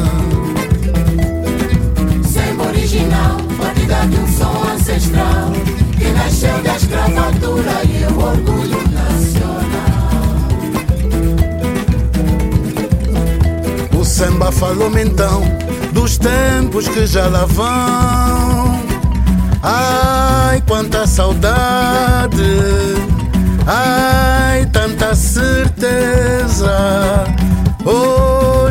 Samba 2.33 2.65
original, 2.69 3.37
batida 3.59 4.07
de 4.07 4.17
um 4.17 4.29
som 4.37 4.73
ancestral 4.73 5.66
nasceu 6.37 6.63
da 6.63 6.77
escravatura 6.77 7.83
e 7.85 8.05
o 8.13 8.19
orgulho 8.19 8.83
nacional. 8.93 9.87
O 13.99 14.05
samba 14.05 14.53
falou-me 14.53 15.03
então 15.03 15.43
dos 15.93 16.19
tempos 16.19 16.89
que 16.89 17.07
já 17.07 17.27
lá 17.29 17.47
vão. 17.47 18.85
Ai, 19.63 20.63
quanta 20.69 21.07
saudade! 21.07 22.43
Ai, 23.67 24.67
tanta 24.67 25.15
certeza. 25.15 26.77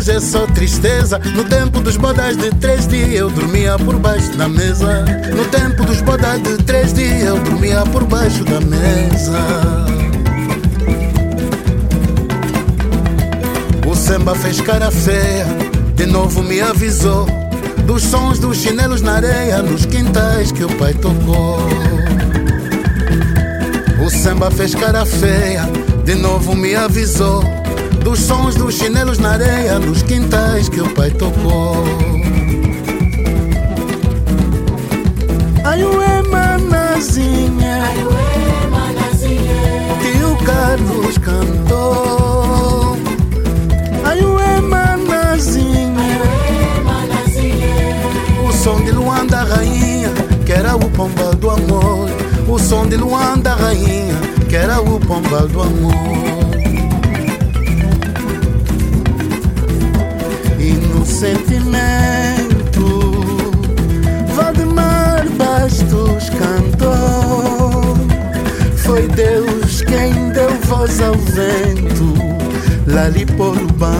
Hoje 0.05 0.17
é 0.17 0.19
só 0.19 0.45
tristeza. 0.45 1.17
No 1.33 1.43
tempo 1.45 1.81
dos 1.81 1.97
bodas 1.97 2.37
de 2.37 2.51
três 2.57 2.85
dias 2.87 3.11
eu 3.11 3.27
dormia 3.27 3.75
por 3.75 3.97
baixo 3.97 4.37
da 4.37 4.47
mesa. 4.47 5.03
No 5.35 5.43
tempo 5.45 5.83
dos 5.83 5.99
bodas 6.01 6.43
de 6.43 6.57
três 6.57 6.93
dias 6.93 7.23
eu 7.23 7.39
dormia 7.39 7.81
por 7.91 8.03
baixo 8.03 8.43
da 8.43 8.61
mesa. 8.61 9.39
O 13.87 13.95
samba 13.95 14.35
fez 14.35 14.61
cara 14.61 14.91
feia, 14.91 15.47
de 15.95 16.05
novo 16.05 16.43
me 16.43 16.61
avisou. 16.61 17.25
Dos 17.87 18.03
sons 18.03 18.37
dos 18.37 18.57
chinelos 18.57 19.01
na 19.01 19.13
areia, 19.13 19.63
nos 19.63 19.87
quintais 19.87 20.51
que 20.51 20.63
o 20.63 20.69
pai 20.77 20.93
tocou. 20.93 21.57
O 24.05 24.09
samba 24.11 24.51
fez 24.51 24.75
cara 24.75 25.03
feia, 25.03 25.63
de 26.03 26.13
novo 26.13 26.53
me 26.53 26.75
avisou. 26.75 27.64
Dos 28.05 28.19
sons 28.19 28.53
dos 28.53 28.75
chinelos 28.75 29.17
na 29.17 29.31
areia, 29.31 29.79
nos 29.79 30.03
quintais 30.03 30.69
que 30.69 30.79
o 30.79 30.87
pai 30.93 31.09
tocou. 31.09 31.83
Ai, 35.63 35.83
ué, 35.83 36.21
manazinha, 36.21 37.81
que 40.03 40.23
o 40.23 40.37
Carlos 40.45 41.17
cantou. 41.17 42.95
Ai, 44.03 44.23
ué, 44.23 44.61
manazinha, 44.61 46.21
o 48.47 48.53
som 48.53 48.83
de 48.83 48.91
Luanda, 48.91 49.45
rainha, 49.45 50.11
que 50.45 50.51
era 50.51 50.75
o 50.75 50.91
pomba 50.91 51.33
do 51.33 51.49
amor. 51.49 52.07
O 52.47 52.59
som 52.59 52.85
de 52.85 52.97
Luanda, 52.97 53.55
rainha, 53.55 54.13
que 54.47 54.55
era 54.55 54.79
o 54.79 54.99
pomba 54.99 55.47
do 55.47 55.63
amor. 55.63 56.44
Sentimento, 61.15 62.89
Valdemar 64.36 65.25
Bastos 65.38 66.30
cantou. 66.32 67.95
Foi 68.75 69.08
Deus 69.08 69.82
quem 69.82 70.30
deu 70.32 70.49
voz 70.65 71.01
ao 71.01 71.13
vento, 71.13 72.13
Lali 72.86 73.25
Bango. 73.25 73.95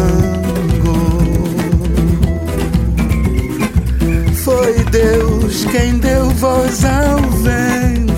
Foi 4.34 4.74
Deus 4.92 5.64
quem 5.72 5.98
deu 6.00 6.30
voz 6.32 6.84
ao 6.84 7.22
vento. 7.42 8.16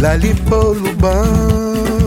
Lali 0.00 0.34
Bango. 1.00 2.01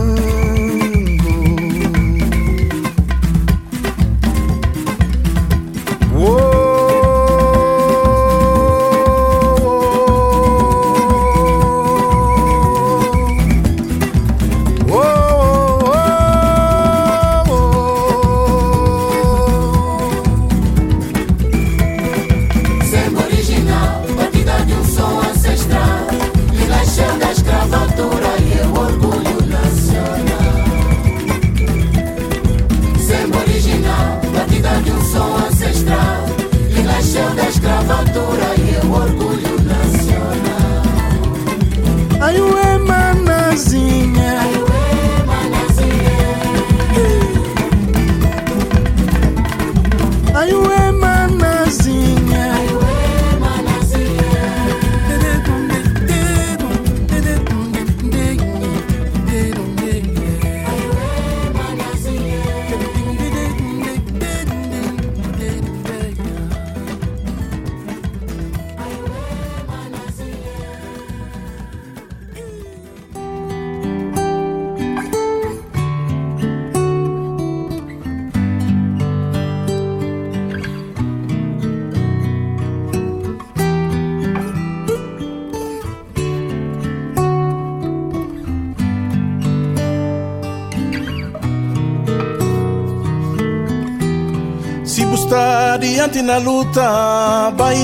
Na 96.75 97.51
vai 97.51 97.77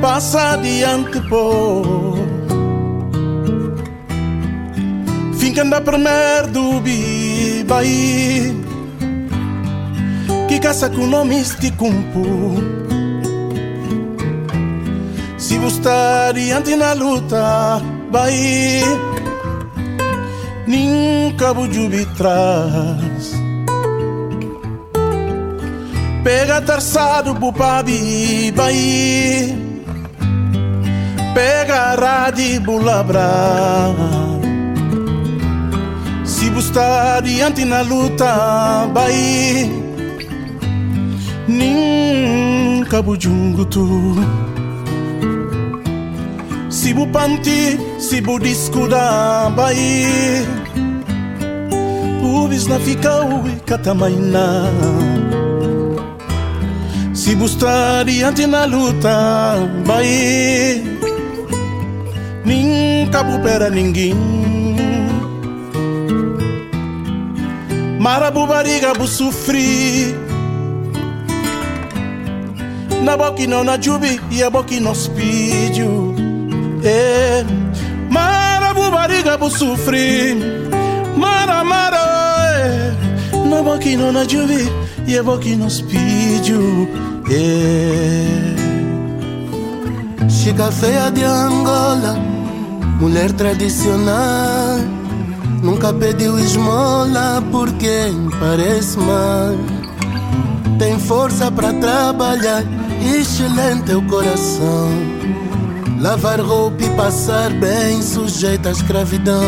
passa 0.00 0.52
adiante, 0.52 1.20
pô. 1.28 1.82
Finca 5.38 5.62
anda 5.62 5.80
primeiro 5.80 6.48
do 6.48 6.80
bi, 6.80 7.64
vai 7.66 8.56
que 10.48 10.58
caça 10.58 10.88
com 10.88 11.06
nome 11.06 11.40
este 11.40 11.70
cumpo. 11.72 12.24
Se 15.36 15.58
buscar 15.58 16.30
adiante 16.30 16.74
na 16.76 16.94
luta, 16.94 17.82
vai 18.10 18.80
nunca 20.66 21.52
bujubi 21.52 22.06
traz. 22.16 23.09
Pro 26.62 27.52
pabi, 27.52 28.52
vai 28.54 29.56
Pega 31.34 31.94
rádio 31.96 32.60
bulabra 32.60 33.94
Se 36.24 36.50
buscar 36.50 37.18
adiante 37.18 37.64
na 37.64 37.80
luta, 37.82 38.88
vai 38.92 39.70
Nunca 41.48 43.02
bujungo 43.02 43.64
tu. 43.64 44.14
Se 46.68 46.94
bu 46.94 47.06
panti, 47.08 47.78
se 47.98 48.20
bu 48.20 48.38
discuda, 48.38 49.50
vai 49.56 50.46
Pubis 52.20 52.66
na 52.66 52.78
fica 52.78 53.24
ui 53.24 53.56
catamaina 53.66 55.19
se 57.20 57.34
buscar 57.34 58.00
adiante 58.00 58.46
na 58.46 58.64
luta, 58.64 59.56
vai. 59.84 60.82
Nunca 62.46 63.22
bupera 63.22 63.68
ninguém. 63.68 64.14
Marabu 67.98 68.46
bariga 68.46 68.94
bu 68.94 69.04
Na 73.04 73.16
boki 73.16 73.46
não 73.46 73.64
na 73.64 73.76
jubi 73.76 74.18
E 74.30 74.42
a 74.42 74.48
boki 74.48 74.80
no 74.80 74.94
spídio 74.94 76.14
é. 76.82 77.44
Marabu 78.10 78.90
bariga 78.90 79.36
bu 79.36 79.50
sufri 79.50 80.34
Mara 81.16 81.62
mara 81.62 82.02
é. 82.56 83.46
Na 83.46 83.62
boki 83.62 83.94
não 83.96 84.10
na 84.10 84.24
jubi 84.24 84.66
E 85.06 85.18
a 85.18 85.22
boki 85.22 85.54
no 85.56 85.68
spídio 85.68 87.09
é. 87.30 88.56
Chica 90.28 90.70
feia 90.72 91.10
de 91.10 91.22
Angola 91.24 92.16
Mulher 93.00 93.32
tradicional 93.32 94.78
Nunca 95.62 95.92
pediu 95.92 96.38
esmola 96.38 97.42
por 97.52 97.70
quem 97.74 98.30
parece 98.40 98.98
mal. 98.98 99.54
Tem 100.78 100.98
força 100.98 101.50
para 101.50 101.72
trabalhar, 101.74 102.64
excelente 103.14 103.92
é 103.92 103.96
o 103.96 104.02
coração. 104.06 104.88
Lavar 106.00 106.40
roupa 106.40 106.82
e 106.82 106.88
passar 106.96 107.50
bem, 107.50 108.00
sujeita 108.00 108.70
à 108.70 108.72
escravidão. 108.72 109.44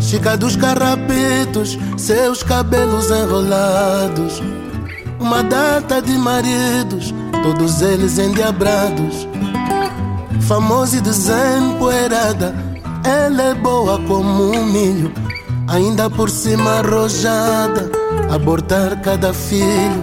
Chica 0.00 0.36
dos 0.36 0.54
carrapetos, 0.54 1.76
seus 1.96 2.44
cabelos 2.44 3.10
enrolados. 3.10 4.40
Uma 5.20 5.42
data 5.42 6.00
de 6.00 6.12
maridos, 6.12 7.14
todos 7.42 7.82
eles 7.82 8.18
endiabrados. 8.18 9.28
Famosa 10.42 10.96
e 10.96 11.00
desempoeirada 11.00 12.68
ela 13.04 13.42
é 13.42 13.54
boa 13.54 13.98
como 14.06 14.54
um 14.54 14.64
milho, 14.66 15.12
ainda 15.66 16.10
por 16.10 16.28
cima 16.28 16.80
arrojada, 16.80 17.90
abortar 18.30 19.00
cada 19.00 19.32
filho. 19.32 20.02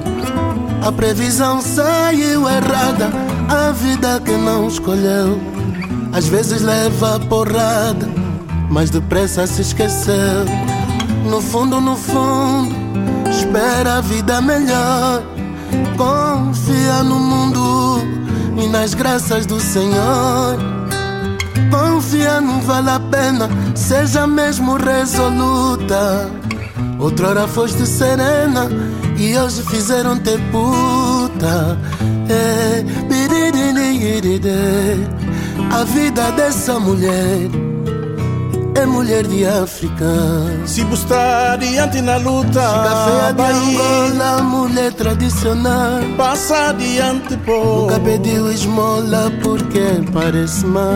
A 0.82 0.92
previsão 0.92 1.62
saiu 1.62 2.50
errada, 2.50 3.10
a 3.50 3.72
vida 3.72 4.20
que 4.22 4.32
não 4.32 4.68
escolheu. 4.68 5.40
Às 6.14 6.28
vezes 6.28 6.62
leva 6.62 7.20
porrada, 7.20 8.08
mas 8.70 8.90
depressa 8.90 9.46
se 9.46 9.62
esqueceu. 9.62 10.46
No 11.30 11.42
fundo, 11.42 11.82
no 11.82 11.96
fundo, 11.96 12.76
espera 13.30 13.96
a 13.96 14.02
vida 14.02 14.42
melhor. 14.42 15.24
Confia 15.98 17.04
no 17.04 17.20
mundo 17.20 18.02
e 18.58 18.68
nas 18.68 18.94
graças 18.94 19.46
do 19.46 19.60
Senhor. 19.60 20.58
Confia, 21.72 22.40
não 22.42 22.62
vale 22.62 22.90
a 22.90 23.00
pena, 23.00 23.50
seja 23.76 24.28
mesmo 24.28 24.78
resoluta. 24.78 26.30
Outrora 27.00 27.48
foste 27.48 27.86
serena 27.86 28.70
e 29.18 29.38
hoje 29.38 29.62
fizeram 29.64 30.18
te 30.18 30.38
puta. 30.52 31.78
É, 32.30 32.84
a 35.72 35.84
vida 35.84 36.32
dessa 36.32 36.80
mulher 36.80 37.65
é 38.76 38.86
mulher 38.86 39.26
de 39.26 39.46
África. 39.46 40.06
Se 40.66 40.84
buscar 40.84 41.54
adiante 41.54 42.02
na 42.02 42.18
luta, 42.18 42.60
Café 42.60 43.34
de 43.34 43.42
Angola, 43.42 44.42
mulher 44.44 44.94
tradicional. 44.94 46.02
Passa 46.18 46.70
adiante, 46.70 47.38
pô. 47.38 47.82
Nunca 47.82 48.00
pediu 48.00 48.52
esmola 48.52 49.32
porque 49.42 50.04
parece 50.14 50.66
mal. 50.66 50.92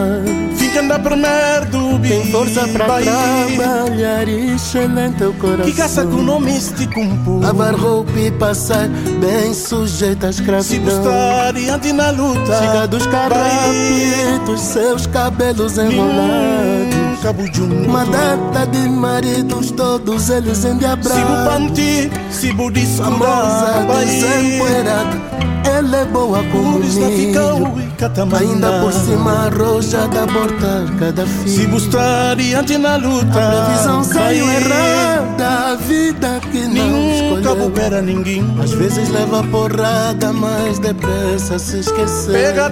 Fica 0.57 0.81
na 0.81 0.99
primeira 0.99 1.65
do 1.65 1.99
Tem 1.99 2.31
força 2.31 2.67
pra 2.67 2.85
trabalhar, 2.85 4.27
excelente 4.27 5.23
o 5.23 5.33
coração. 5.33 5.65
Que 5.65 5.73
caça 5.73 6.03
com 6.03 6.21
nome 6.21 6.51
místico 6.51 6.99
um 6.99 7.23
pouco. 7.23 7.45
Lavar 7.45 7.75
roupa 7.75 8.11
e 8.19 8.31
passar 8.31 8.87
bem 9.21 9.53
sujeita 9.53 10.27
à 10.27 10.29
escravidão. 10.29 10.63
Se 10.63 10.79
buscar 10.79 11.47
adiante 11.47 11.93
na 11.93 12.11
luta, 12.11 12.59
Chega 12.59 12.87
dos 12.87 13.05
carrapitos, 13.07 14.59
seus 14.59 15.07
cabelos 15.07 15.77
enrolados. 15.77 16.88
Cabo 17.21 17.43
de 17.49 17.61
um 17.61 17.85
Uma 17.85 18.05
data 18.05 18.65
de 18.67 18.87
maridos, 18.87 19.71
todos 19.71 20.29
eles 20.29 20.63
endiabrados. 20.63 21.11
Sigo 21.11 21.33
panti, 21.45 22.11
sigo 22.31 22.71
Famosa, 22.97 23.85
desempoeirada, 23.99 25.21
ela 25.65 25.97
é 25.97 26.05
boa 26.05 26.41
como 26.51 26.79
milho. 26.79 27.89
Ainda 28.39 28.79
por 28.79 28.93
cima 28.93 29.47
arrojada, 29.47 30.23
abortar 30.23 30.97
cada 30.97 31.25
filho. 31.25 31.49
Se 31.49 31.67
buscar 31.67 32.31
adiante 32.31 32.77
na 32.77 32.95
luta, 32.95 33.27
a 33.27 33.65
previsão 33.65 34.03
saiu 34.03 34.49
errada, 34.49 35.71
a 35.71 35.75
vida 35.75 36.39
que 36.49 36.67
não 36.67 37.11
escolheu. 37.11 38.01
ninguém. 38.01 38.55
Às 38.63 38.71
vezes 38.71 39.09
leva 39.09 39.43
porrada, 39.43 40.31
mas 40.31 40.79
depressa 40.79 41.59
se 41.59 41.79
esqueceu. 41.79 42.31
Pega 42.31 42.71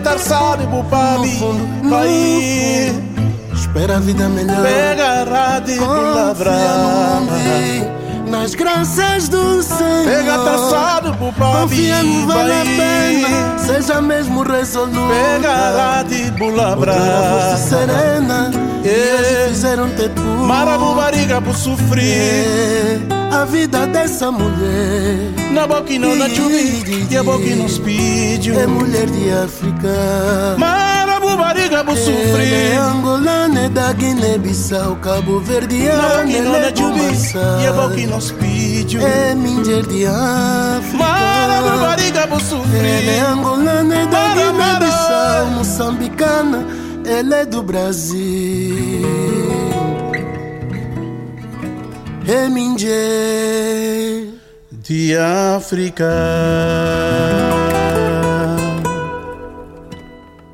e 0.63 0.67
bupabi, 0.67 1.27
No 1.27 1.39
fundo, 1.39 1.67
no 1.83 1.89
vai. 1.89 3.16
Espera 3.67 3.97
a 3.97 3.99
vida 3.99 4.27
melhor. 4.29 4.63
Pega 4.63 5.03
a 5.05 5.23
rádio 5.23 5.75
e 5.75 5.77
Confia 5.77 5.87
palavra. 5.87 6.51
no 7.21 8.31
nas 8.31 8.55
graças 8.55 9.29
do 9.29 9.63
Senhor. 9.63 10.05
Pega 10.05 10.37
tarçado, 10.39 11.13
bupabi, 11.13 11.61
Confia, 11.61 12.03
não 12.03 12.27
vale 12.27 12.51
a 12.51 12.63
pena. 12.65 13.57
Seja 13.59 14.01
mesmo 14.01 14.43
resoluta. 14.43 15.13
Pega 15.13 15.49
a 15.51 15.95
rádio 15.95 16.17
e 16.17 16.31
foste 17.51 17.69
serena 17.69 18.51
e 18.83 18.89
É. 18.89 19.13
hoje 19.13 19.49
fizeram 19.53 19.89
te 19.89 20.09
puta. 20.09 20.21
Marabu 20.21 20.93
bariga 20.95 21.41
por 21.41 21.55
sofrer. 21.55 23.01
É 23.09 23.16
a 23.41 23.45
vida 23.45 23.85
dessa 23.87 24.31
mulher 24.31 25.31
Na 25.51 25.67
boca 25.67 25.91
e 25.93 25.99
não 25.99 26.15
na 26.15 26.27
chuvi, 26.29 27.05
e 27.09 27.17
a 27.17 27.23
boca 27.23 27.43
e 27.45 27.55
não 27.55 27.67
spídio. 27.67 28.57
é 28.59 28.65
mulher 28.65 29.05
de 29.07 29.29
África. 29.31 30.55
Marabu 30.57 31.37
bariga 31.37 31.83
por 31.83 31.93
Ela 31.97 32.43
é 32.43 32.77
angolana, 32.77 33.61
é 33.65 33.69
da 33.69 33.93
Guiné-Bissau, 33.93 34.95
Cabo 34.97 35.39
Na 35.39 35.45
Verdeana, 35.45 36.31
é 36.31 36.41
Marçal. 37.03 37.61
e 37.61 37.67
a 37.67 37.73
boca 37.73 37.99
e 37.99 38.07
não 38.07 38.19
spídio. 38.19 39.01
É 39.05 39.35
mulher 39.35 39.83
de 39.85 40.05
África. 40.05 40.97
Marabu 40.97 41.79
bariga 41.79 42.27
por 42.27 42.41
Ela 42.99 43.11
é 43.11 43.19
angolana, 43.21 43.95
é 43.95 44.05
da. 44.07 44.33
Guiné-Bissau, 44.35 45.45
moçambicana, 45.57 46.65
ela 47.05 47.35
é 47.37 47.45
do 47.45 47.61
Brasil. 47.63 49.26
É 52.27 52.49
Minje. 52.49 54.33
De 54.69 55.15
África. 55.15 56.05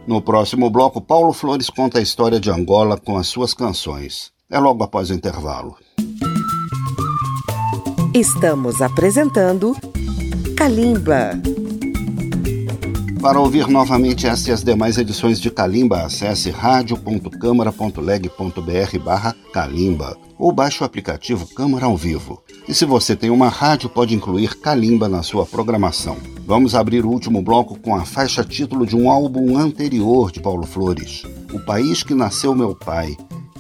No 0.05 0.21
próximo 0.21 0.69
bloco, 0.69 1.01
Paulo 1.01 1.33
Flores 1.33 1.71
conta 1.71 1.97
a 1.97 2.01
história 2.01 2.39
de 2.39 2.51
Angola 2.51 2.95
com 2.95 3.17
as 3.17 3.27
suas 3.27 3.55
canções. 3.55 4.31
É 4.51 4.59
logo 4.59 4.83
após 4.83 5.09
o 5.09 5.15
intervalo. 5.15 5.75
Estamos 8.13 8.79
apresentando 8.79 9.75
Kalimba. 10.55 11.31
Para 13.23 13.39
ouvir 13.39 13.67
novamente 13.69 14.27
esta 14.27 14.49
e 14.49 14.53
as 14.53 14.65
demais 14.65 14.97
edições 14.97 15.39
de 15.39 15.49
Calimba, 15.49 16.01
acesse 16.01 16.51
radio.câmara.leg.br 16.51 18.99
barra 19.01 19.33
Calimba 19.53 20.17
ou 20.37 20.51
baixe 20.51 20.83
o 20.83 20.85
aplicativo 20.85 21.47
Câmara 21.55 21.85
ao 21.85 21.95
Vivo. 21.95 22.43
E 22.67 22.73
se 22.73 22.83
você 22.83 23.15
tem 23.15 23.29
uma 23.29 23.47
rádio, 23.47 23.87
pode 23.87 24.13
incluir 24.13 24.59
Calimba 24.59 25.07
na 25.07 25.23
sua 25.23 25.45
programação. 25.45 26.17
Vamos 26.45 26.75
abrir 26.75 27.05
o 27.05 27.09
último 27.09 27.41
bloco 27.41 27.79
com 27.79 27.95
a 27.95 28.03
faixa 28.03 28.43
título 28.43 28.85
de 28.85 28.97
um 28.97 29.09
álbum 29.09 29.57
anterior 29.57 30.29
de 30.29 30.41
Paulo 30.41 30.67
Flores, 30.67 31.23
O 31.53 31.61
País 31.61 32.03
que 32.03 32.13
Nasceu 32.13 32.53
Meu 32.53 32.75
Pai, 32.75 33.15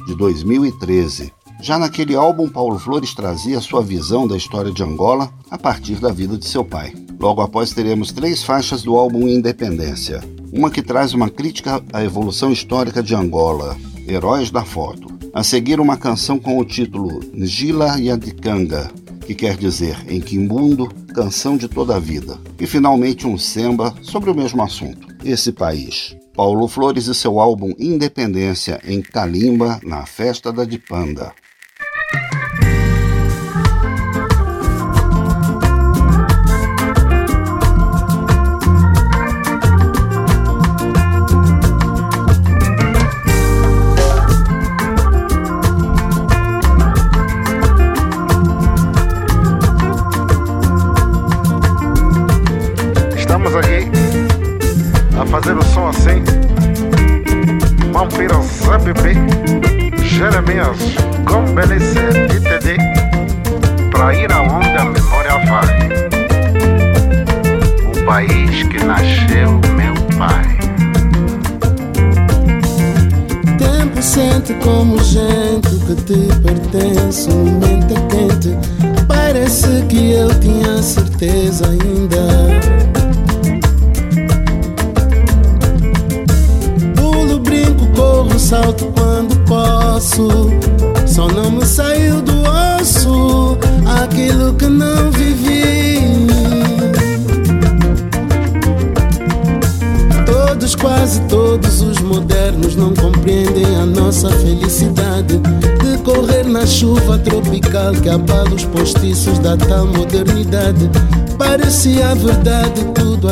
de 0.05 0.13
2013. 0.17 1.31
Já 1.61 1.79
naquele 1.79 2.17
álbum, 2.17 2.49
Paulo 2.49 2.77
Flores 2.77 3.15
trazia 3.15 3.61
sua 3.61 3.81
visão 3.81 4.27
da 4.27 4.35
história 4.35 4.73
de 4.73 4.83
Angola 4.83 5.31
a 5.49 5.57
partir 5.57 6.01
da 6.01 6.11
vida 6.11 6.37
de 6.37 6.49
seu 6.49 6.65
pai. 6.65 7.02
Logo 7.23 7.41
após 7.41 7.71
teremos 7.71 8.11
três 8.11 8.43
faixas 8.43 8.83
do 8.83 8.97
álbum 8.97 9.29
Independência. 9.29 10.19
Uma 10.51 10.69
que 10.69 10.81
traz 10.81 11.13
uma 11.13 11.29
crítica 11.29 11.81
à 11.93 12.03
evolução 12.03 12.51
histórica 12.51 13.01
de 13.01 13.15
Angola, 13.15 13.77
Heróis 14.05 14.51
da 14.51 14.65
Foto. 14.65 15.07
A 15.33 15.41
seguir, 15.41 15.79
uma 15.79 15.95
canção 15.95 16.37
com 16.37 16.59
o 16.59 16.65
título 16.65 17.21
Ngila 17.33 17.97
Yadikanga, 17.97 18.91
que 19.25 19.33
quer 19.33 19.55
dizer 19.55 19.95
em 20.09 20.19
Quimbundo, 20.19 20.89
Canção 21.15 21.55
de 21.55 21.69
Toda 21.69 21.95
a 21.95 21.99
Vida. 21.99 22.37
E 22.59 22.67
finalmente 22.67 23.25
um 23.25 23.37
samba 23.37 23.95
sobre 24.01 24.29
o 24.29 24.35
mesmo 24.35 24.61
assunto, 24.61 25.07
esse 25.23 25.53
país. 25.53 26.17
Paulo 26.35 26.67
Flores 26.67 27.07
e 27.07 27.15
seu 27.15 27.39
álbum 27.39 27.71
Independência 27.79 28.81
em 28.83 29.01
Calimba, 29.01 29.79
na 29.81 30.05
Festa 30.05 30.51
da 30.51 30.65
Dipanda. 30.65 31.31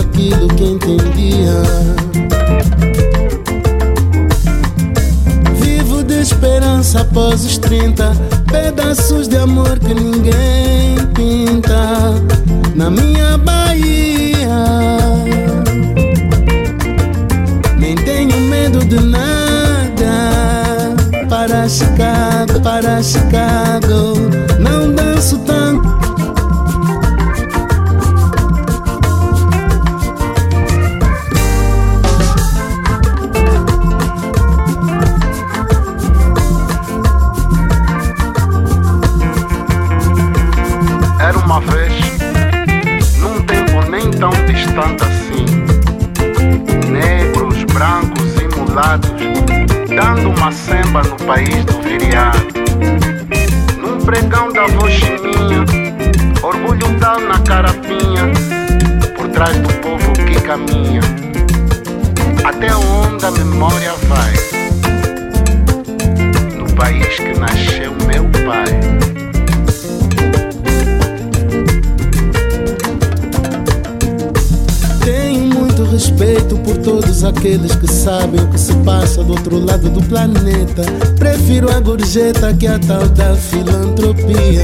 Aquilo 0.02 0.48
que 0.48 0.71
Gorjeta 82.14 82.54
que 82.54 82.68
a 82.68 82.78
tal 82.78 83.08
da 83.08 83.34
filantropia. 83.38 84.61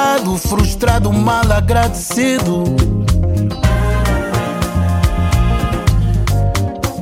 O 0.00 0.10
culpado, 0.20 0.36
frustrado, 0.38 1.12
mal 1.12 1.50
agradecido. 1.52 2.64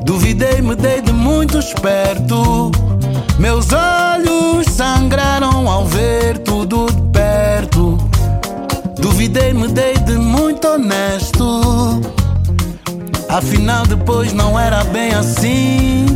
Duvidei, 0.05 0.61
me 0.61 0.74
dei 0.74 1.01
de 1.01 1.12
muito 1.12 1.59
esperto. 1.59 2.72
Meus 3.38 3.66
olhos 3.72 4.66
sangraram 4.66 5.70
ao 5.70 5.84
ver 5.84 6.38
tudo 6.38 6.86
de 6.86 7.03
perto. 7.12 7.99
Duvidei, 9.01 9.53
me 9.53 9.68
dei 9.68 9.94
de 9.94 10.14
muito 10.14 10.66
honesto. 10.66 12.01
Afinal, 13.28 13.86
depois 13.86 14.32
não 14.32 14.59
era 14.59 14.82
bem 14.84 15.12
assim. 15.12 16.07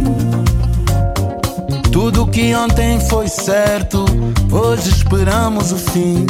Tudo 1.93 2.27
que 2.27 2.55
ontem 2.55 2.99
foi 3.09 3.29
certo, 3.29 4.05
hoje 4.51 4.89
esperamos 4.89 5.71
o 5.73 5.77
fim. 5.77 6.27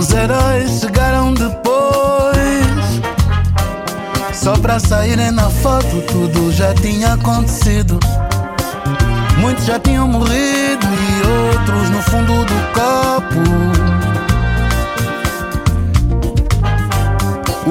Os 0.00 0.10
heróis 0.14 0.80
chegaram 0.80 1.34
depois. 1.34 1.60
Só 4.32 4.56
pra 4.56 4.80
saírem 4.80 5.30
na 5.30 5.50
foto, 5.50 6.00
tudo 6.08 6.50
já 6.50 6.72
tinha 6.72 7.12
acontecido. 7.12 8.00
Muitos 9.36 9.66
já 9.66 9.78
tinham 9.78 10.08
morrido 10.08 10.86
e 10.86 11.22
outros 11.52 11.90
no 11.90 12.02
fundo 12.04 12.32
do 12.46 12.54
copo. 12.72 13.42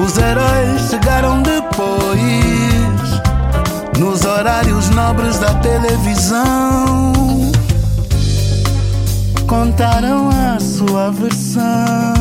Os 0.00 0.16
heróis 0.16 0.88
chegaram 0.88 1.42
depois, 1.42 1.90
nos 3.98 4.24
horários 4.24 4.88
nobres 4.90 5.40
da 5.40 5.52
televisão. 5.54 7.12
Contaram 9.48 10.28
a 10.30 10.60
sua 10.60 11.10
versão. 11.10 12.19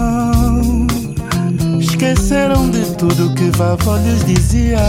Esqueceram 2.01 2.69
de 2.69 2.85
tudo 2.95 3.35
que 3.35 3.51
vavó 3.57 3.97
lhes 3.97 4.23
dizia. 4.23 4.79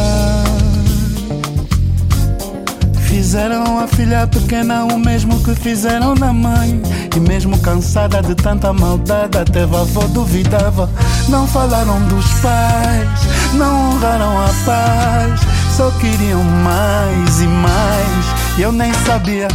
Fizeram 3.03 3.81
a 3.81 3.89
filha 3.89 4.29
pequena 4.29 4.85
o 4.85 4.97
mesmo 4.97 5.43
que 5.43 5.53
fizeram 5.57 6.15
na 6.15 6.33
mãe. 6.33 6.81
E 7.17 7.19
mesmo 7.19 7.59
cansada 7.59 8.23
de 8.23 8.37
tanta 8.37 8.73
maldade, 8.73 9.39
até 9.39 9.67
vovó 9.67 10.07
duvidava. 10.07 10.89
Não 11.29 11.49
falaram 11.49 12.01
dos 12.07 12.27
pais, 12.35 13.55
não 13.55 13.91
honraram 13.91 14.39
a 14.39 14.51
paz. 14.65 15.41
Só 15.77 15.91
queriam 15.99 16.45
mais 16.45 17.41
e 17.41 17.47
mais. 17.49 18.57
E 18.57 18.63
eu 18.63 18.71
nem 18.71 18.95
sabia. 19.05 19.49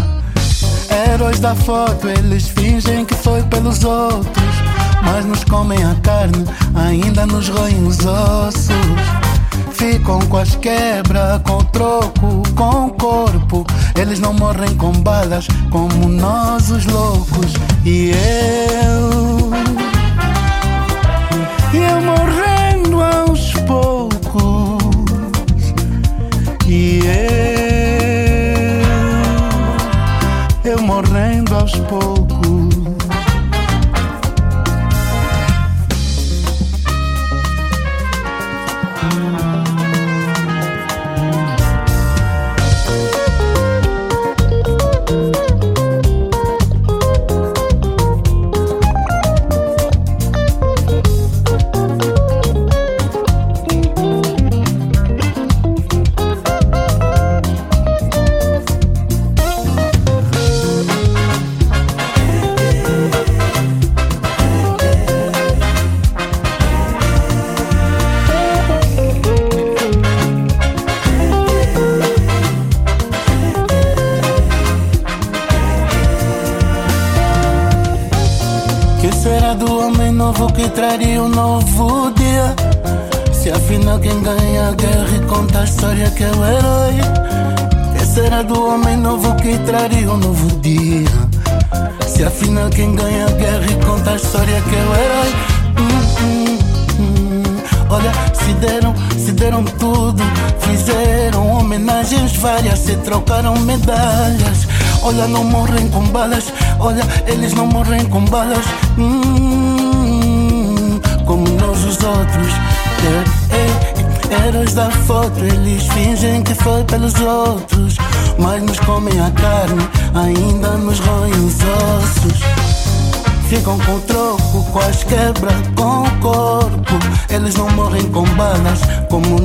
Heróis 1.13 1.39
da 1.39 1.55
foto, 1.55 2.09
eles 2.09 2.49
fingem 2.49 3.05
que 3.05 3.15
foi 3.15 3.41
pelos 3.43 3.85
outros 3.85 4.64
mas 5.05 5.25
nos 5.25 5.43
comem 5.43 5.83
a 5.83 5.95
carne, 5.95 6.45
ainda 6.73 7.25
nos 7.25 7.49
roem 7.49 7.85
os 7.85 8.05
ossos. 8.05 8.75
Ficam 9.71 10.19
com 10.27 10.37
as 10.37 10.55
quebras, 10.55 11.41
com 11.43 11.57
troco, 11.65 12.43
com 12.55 12.85
o 12.85 12.93
corpo. 12.93 13.65
Eles 13.99 14.19
não 14.19 14.33
morrem 14.33 14.75
com 14.77 14.91
balas, 14.91 15.47
como 15.69 16.07
nós 16.07 16.69
os 16.71 16.85
loucos. 16.85 17.53
E 17.83 18.11
eu. 18.11 19.14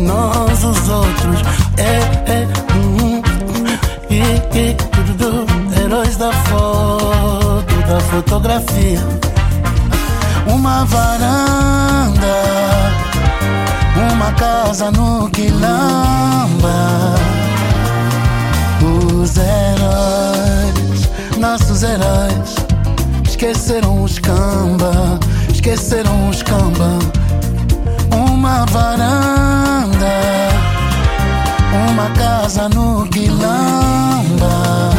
Nós 0.00 0.64
os 0.64 0.88
outros. 0.88 1.40
É, 1.76 2.32
é, 2.32 2.48
hum, 2.74 3.22
e, 4.10 4.20
e, 4.56 4.74
tudo, 4.74 5.46
heróis 5.80 6.16
da 6.16 6.32
foto, 6.32 7.74
da 7.88 8.00
fotografia. 8.00 9.00
Uma 10.46 10.84
varanda, 10.86 12.36
uma 14.12 14.32
casa 14.32 14.90
no 14.90 15.28
quilamba. 15.30 16.70
Os 18.82 19.36
heróis, 19.36 21.08
nossos 21.38 21.82
heróis 21.82 22.60
Esqueceram 23.40 24.04
os 24.04 24.18
camba, 24.18 25.18
esqueceram 25.50 26.28
os 26.28 26.42
camba. 26.42 26.98
Uma 28.40 28.64
varanda, 28.64 30.16
uma 31.90 32.08
casa 32.16 32.70
no 32.70 33.06
quilamba. 33.08 34.90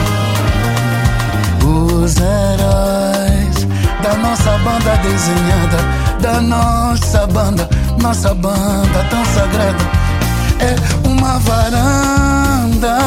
Os 1.65 2.17
heróis 2.17 3.67
da 4.03 4.13
nossa 4.17 4.51
banda 4.59 4.95
desenhada, 5.01 5.79
da 6.21 6.39
nossa 6.39 7.25
banda, 7.25 7.67
nossa 7.99 8.35
banda 8.35 9.07
tão 9.09 9.25
sagrada. 9.25 9.85
É 10.59 10.75
uma 11.07 11.39
varanda, 11.39 12.99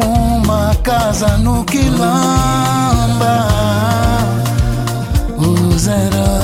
uma 0.00 0.76
casa 0.84 1.36
no 1.38 1.64
quilamba. 1.64 3.48
Os 5.36 5.88
heróis, 5.88 6.37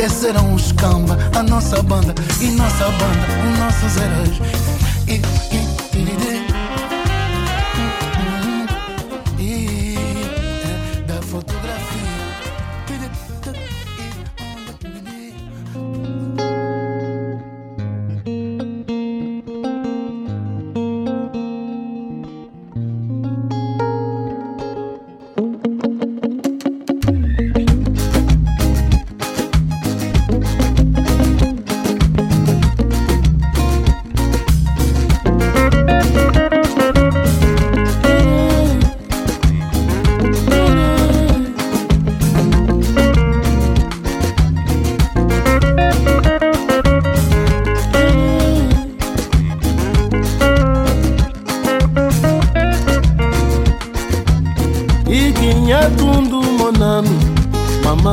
esqueceram 0.00 0.54
os 0.54 0.72
camba, 0.72 1.18
a 1.36 1.42
nossa 1.42 1.82
banda 1.82 2.14
e 2.40 2.46
nossa 2.52 2.84
banda, 2.84 3.52
os 3.52 3.58
nossos 3.58 3.96
heróis. 3.96 4.79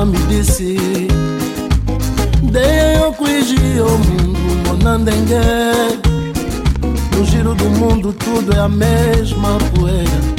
Me 0.08 0.18
disse 0.28 0.78
Dei 2.44 2.96
eu 3.02 3.12
cuigi 3.14 3.80
o 3.80 3.98
mundo 3.98 4.40
monandengue 4.68 5.36
No 7.16 7.26
giro 7.26 7.54
do 7.56 7.66
mundo 7.66 8.14
tudo 8.14 8.54
é 8.54 8.60
a 8.60 8.70
mesma 8.70 9.58
poeira. 9.76 10.38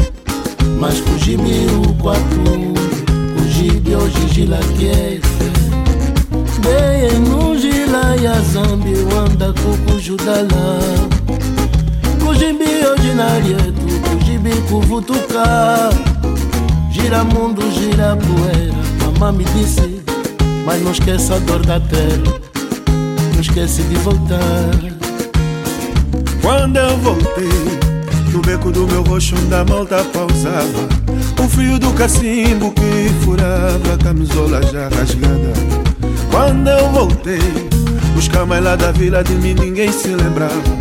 Mas 0.80 1.00
cuji-me 1.00 1.66
o 1.86 1.92
quatro 1.94 2.74
Cuji-me 3.36 3.94
hoje 3.94 4.28
gilaqueira 4.32 5.28
Dei 6.62 7.18
no 7.18 7.56
gila 7.56 8.16
e 8.16 8.26
a 8.26 8.40
zambi 8.40 8.94
Wanda 9.12 9.52
cucujudala 9.52 10.78
Kujimbi 12.24 12.86
hoje 12.86 13.14
na 13.14 13.26
arieto 13.26 14.08
Kujibi 14.08 14.50
kuvutuka 14.68 15.90
Gira 16.90 17.24
mundo, 17.24 17.62
gira 17.72 18.16
poeira 18.16 18.87
Mamãe 19.18 19.38
me 19.38 19.44
disse 19.52 20.00
Mas 20.64 20.80
não 20.80 20.92
esqueça 20.92 21.34
a 21.34 21.38
dor 21.40 21.64
da 21.66 21.80
terra 21.80 22.40
Não 23.34 23.40
esquece 23.40 23.82
de 23.82 23.96
voltar. 23.96 24.70
Quando 26.40 26.76
eu 26.76 26.96
voltei 26.98 27.48
No 28.32 28.40
beco 28.40 28.70
do 28.70 28.86
meu 28.86 29.02
rosto 29.02 29.34
da 29.46 29.64
malta 29.64 30.04
pausava 30.12 30.88
O 31.42 31.48
frio 31.48 31.80
do 31.80 31.92
cacimbo 31.94 32.70
que 32.72 33.24
furava 33.24 33.94
A 33.94 34.04
camisola 34.04 34.62
já 34.62 34.88
rasgada. 34.88 35.52
Quando 36.30 36.68
eu 36.68 36.88
voltei 36.92 37.68
Os 38.16 38.28
camais 38.28 38.62
lá 38.62 38.76
da 38.76 38.92
vila 38.92 39.24
de 39.24 39.34
mim 39.34 39.54
ninguém 39.54 39.90
se 39.90 40.08
lembrava. 40.08 40.78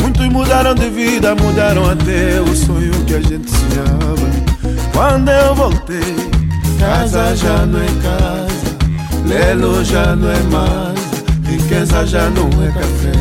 Muitos 0.00 0.26
mudaram 0.28 0.74
de 0.74 0.88
vida, 0.88 1.34
mudaram 1.34 1.90
até 1.90 2.40
o 2.40 2.54
sonho 2.56 2.92
que 3.04 3.14
a 3.14 3.20
gente 3.20 3.50
sonhava. 3.50 4.30
Quando 4.92 5.30
eu 5.30 5.54
voltei, 5.54 6.29
casa 6.80 7.36
já 7.36 7.66
não 7.66 7.78
é 7.78 7.86
casa, 8.02 9.26
lelo 9.26 9.84
já 9.84 10.16
não 10.16 10.30
é 10.30 10.42
mais, 10.44 10.98
riqueza 11.44 12.06
já 12.06 12.30
não 12.30 12.48
é 12.64 12.68
café, 12.68 13.12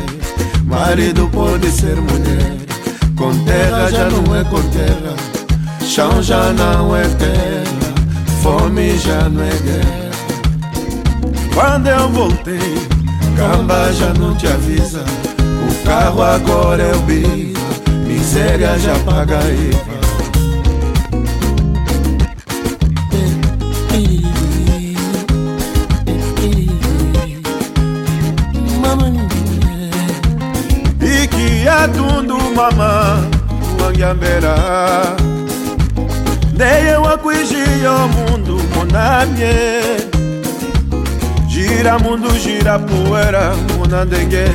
marido 0.63 1.29
pode 1.33 1.69
ser 1.69 1.97
mulher, 1.97 2.55
com 3.17 3.37
terra 3.43 3.91
já 3.91 4.09
não 4.09 4.33
é 4.33 4.43
com 4.45 4.61
terra, 4.69 5.13
chão 5.85 6.23
já 6.23 6.53
não 6.53 6.95
é 6.95 7.03
terra, 7.03 7.93
fome 8.41 8.97
já 8.97 9.27
não 9.27 9.43
é 9.43 9.49
guerra. 9.49 10.09
Quando 11.53 11.87
eu 11.87 12.09
voltei, 12.09 12.87
camba 13.35 13.91
já 13.91 14.13
não 14.13 14.35
te 14.35 14.47
avisa, 14.47 15.03
o 15.69 15.85
carro 15.85 16.21
agora 16.21 16.81
é 16.81 16.95
o 16.95 16.99
bico, 17.01 17.59
miséria 18.07 18.79
já 18.79 18.97
paga 18.99 19.39
IVA. 19.51 19.88
Wangyambera 34.09 34.55
ndeye 36.53 36.95
wakwishiyo 36.95 38.07
mundu 38.07 38.61
monamye 38.75 39.53
gira 41.47 41.99
mundu 41.99 42.29
gira 42.43 42.79
poeira 42.79 43.53
monandenge 43.77 44.45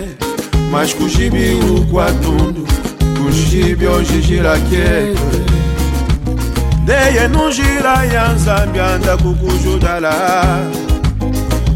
mas 0.73 0.95
kujibi 0.95 1.55
ukwatundu 1.55 2.67
kujibi 3.17 3.87
kieto 4.71 5.21
ndeye 6.83 7.29
nunjira 7.29 8.05
ya 8.15 8.33
nzambi 8.33 8.81
anda 8.81 9.17
kukujudala 9.17 10.13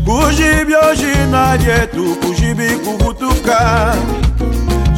kujibi 0.04 0.72
hoje 0.82 1.26
na 1.30 1.56
lyetu 1.56 2.16
kujibi 2.16 2.68
kuvutuka 2.84 3.94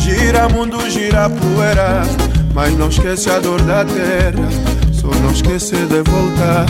Gira 0.00 0.48
mundo, 0.48 0.78
gira 0.92 1.28
poeira 1.28 2.06
Mas 2.54 2.76
não 2.76 2.88
esquece 2.88 3.30
a 3.30 3.38
dor 3.38 3.60
da 3.62 3.84
terra 3.84 4.48
Só 4.92 5.08
não 5.08 5.30
esquece 5.30 5.76
de 5.76 6.02
voltar 6.02 6.66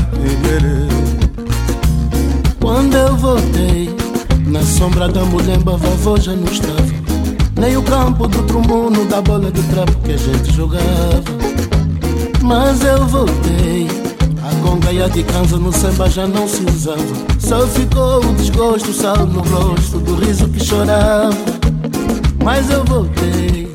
Quando 2.61 2.97
eu 2.97 3.17
voltei 3.17 3.95
Na 4.47 4.63
sombra 4.63 5.09
da 5.09 5.25
mulemba 5.25 5.77
vovó 5.77 6.19
já 6.19 6.33
não 6.33 6.51
estava. 6.51 7.01
Nem 7.59 7.77
o 7.77 7.83
campo 7.83 8.27
do 8.27 8.43
trumbuno 8.45 9.05
da 9.05 9.21
bola 9.21 9.51
de 9.51 9.63
trapo 9.65 9.93
que 10.03 10.13
a 10.13 10.17
gente 10.17 10.53
jogava. 10.53 11.23
Mas 12.43 12.83
eu 12.83 13.07
voltei 13.07 13.87
A 14.43 14.55
conga 14.63 14.91
e 14.93 15.03
a 15.03 15.09
de 15.09 15.23
canza 15.23 15.59
no 15.59 15.73
samba 15.73 16.09
já 16.09 16.27
não 16.27 16.49
se 16.49 16.65
usava. 16.65 16.99
Só 17.39 17.67
ficou 17.67 18.25
o 18.25 18.35
desgosto, 18.35 18.93
sal 18.93 19.27
no 19.27 19.41
rosto 19.41 19.99
Do 19.99 20.15
riso 20.15 20.49
que 20.49 20.65
chorava. 20.65 21.35
Mas 22.43 22.71
eu 22.71 22.85
voltei. 22.85 23.70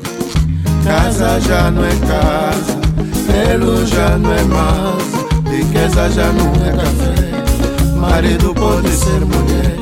Casa 0.86 1.40
já 1.40 1.68
não 1.68 1.84
é 1.84 1.90
casa, 2.06 2.78
pelo 3.26 3.84
já 3.84 4.16
não 4.16 4.32
é 4.32 4.44
mais, 4.44 5.52
riqueza 5.52 6.08
já 6.10 6.30
não 6.30 6.52
é 6.64 6.70
café. 6.70 7.96
Marido 7.96 8.54
pode 8.54 8.88
ser 8.90 9.20
mulher, 9.20 9.76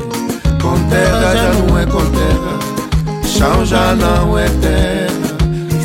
com 0.59 0.79
terra 0.89 1.35
já 1.35 1.53
não 1.53 1.77
é 1.77 1.85
com 1.85 2.03
terra, 2.09 3.23
chão 3.23 3.63
já 3.63 3.93
não 3.93 4.35
é 4.35 4.49
terra, 4.49 5.37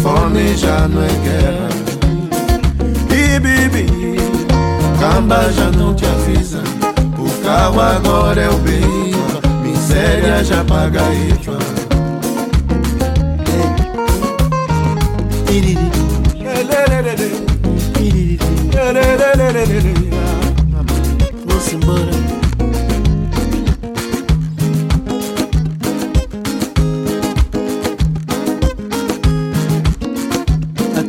fome 0.03 0.57
já 0.57 0.89
não 0.89 1.03
é 1.03 1.09
guerra. 1.23 1.69
E 3.11 3.39
bibi, 3.41 4.17
camba 4.99 5.53
já 5.53 5.71
não 5.71 5.95
te 5.95 6.07
avisa, 6.07 6.63
o 7.19 7.45
carro 7.45 7.79
agora 7.79 8.41
é 8.41 8.49
o 8.49 8.57
bico, 8.57 9.49
miséria 9.63 10.43
já 10.43 10.65
paga 10.65 11.03
IVA. 11.13 11.70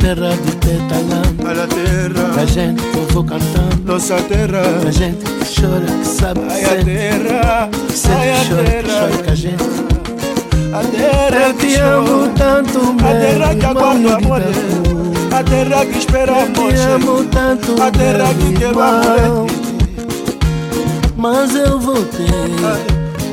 Terra 0.02 0.36
de 0.36 0.56
Tetalã, 0.58 1.22
A 1.48 1.54
la 1.54 1.68
terra, 1.68 2.46
gente 2.46 2.82
que 2.82 2.98
eu 2.98 3.06
vou 3.14 3.24
cantando, 3.24 3.84
nossa 3.86 4.16
terra, 4.24 4.62
a 4.86 4.92
gente 4.92 5.24
que 5.24 5.62
chora, 5.62 5.86
que 5.86 6.06
sabe, 6.06 6.40
que 6.42 6.52
ai 6.52 6.64
a 6.66 6.70
sente, 6.70 6.86
terra, 6.86 7.70
que 7.88 7.94
sente, 7.94 8.16
ai 8.16 8.32
a 8.32 8.40
que 8.42 8.50
chora, 8.50 8.64
que 8.64 8.90
chora 8.90 9.24
com 9.24 9.32
a 9.32 9.36
gente. 9.36 9.81
A 10.74 10.84
terra 10.84 11.48
Eu 11.48 11.54
que 11.56 11.68
te 11.68 11.76
amo 11.76 12.28
tanto, 12.36 12.80
a 13.00 13.14
terra 13.20 13.48
meu 13.48 13.56
que 13.56 13.60
de 13.60 14.14
amor, 14.14 14.42
Itaú. 14.42 15.36
a 15.36 15.44
terra 15.44 15.86
que 15.86 15.98
espera 15.98 16.32
Eu 16.40 16.54
te 16.54 16.80
amo 16.82 17.24
tanto, 17.26 17.82
a 17.82 17.92
terra 17.92 18.34
que 18.34 18.44
meu 18.44 18.60
quer 18.60 18.68
irmão. 18.70 19.02
amor. 19.26 19.48
Mas 21.18 21.56
eu 21.56 21.80
voltei. 21.80 22.28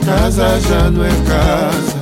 Casa 0.04 0.58
já 0.60 0.90
não 0.90 1.04
é 1.04 1.10
casa, 1.28 1.96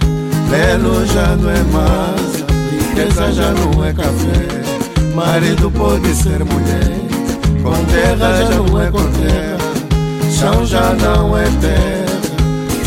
lelo 0.50 1.04
já 1.06 1.36
não 1.36 1.50
é 1.50 1.62
massa, 1.72 2.46
riqueza 2.70 3.32
já 3.32 3.50
não 3.52 3.84
é 3.84 3.92
café. 3.92 5.14
Marido 5.14 5.70
pode 5.70 6.14
ser 6.14 6.44
mulher, 6.44 6.92
com 7.62 7.84
terra 7.86 8.44
já 8.44 8.50
não 8.50 8.80
é 8.82 8.90
com 8.90 9.02
terra, 9.12 9.58
chão 10.30 10.64
já 10.64 10.92
não 10.94 11.36
é 11.36 11.44
terra, 11.60 11.95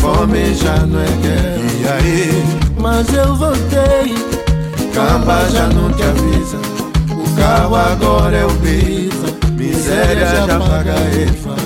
fome 0.00 0.54
já 0.54 0.76
não 0.86 1.00
é 1.00 1.06
guerra. 1.22 1.60
E 1.80 1.88
aí, 1.88 2.44
Mas 2.78 3.12
eu 3.12 3.34
voltei. 3.34 4.14
camba 4.94 5.48
já 5.50 5.66
não 5.68 5.92
te 5.92 6.02
avisa, 6.02 6.58
o 7.10 7.36
carro 7.36 7.76
agora 7.76 8.36
é 8.36 8.44
o 8.44 8.50
bisa, 8.50 9.26
miséria 9.56 10.26
já 10.26 10.58
paga 10.58 10.94
EFA. 11.16 11.59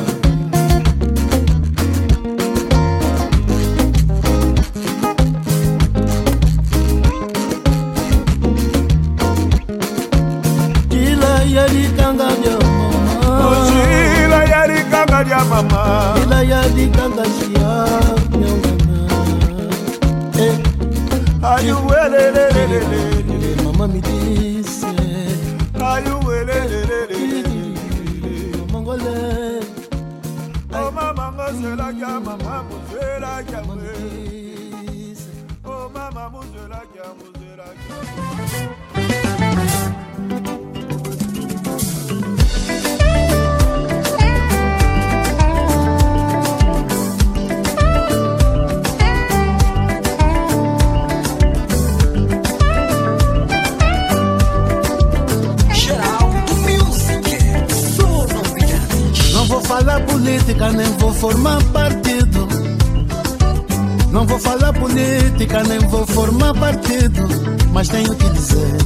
Política, 65.55 65.63
nem 65.65 65.79
vou 65.89 66.07
formar 66.07 66.55
partido. 66.55 67.23
Mas 67.73 67.89
tenho 67.89 68.15
que 68.15 68.29
dizer, 68.31 68.77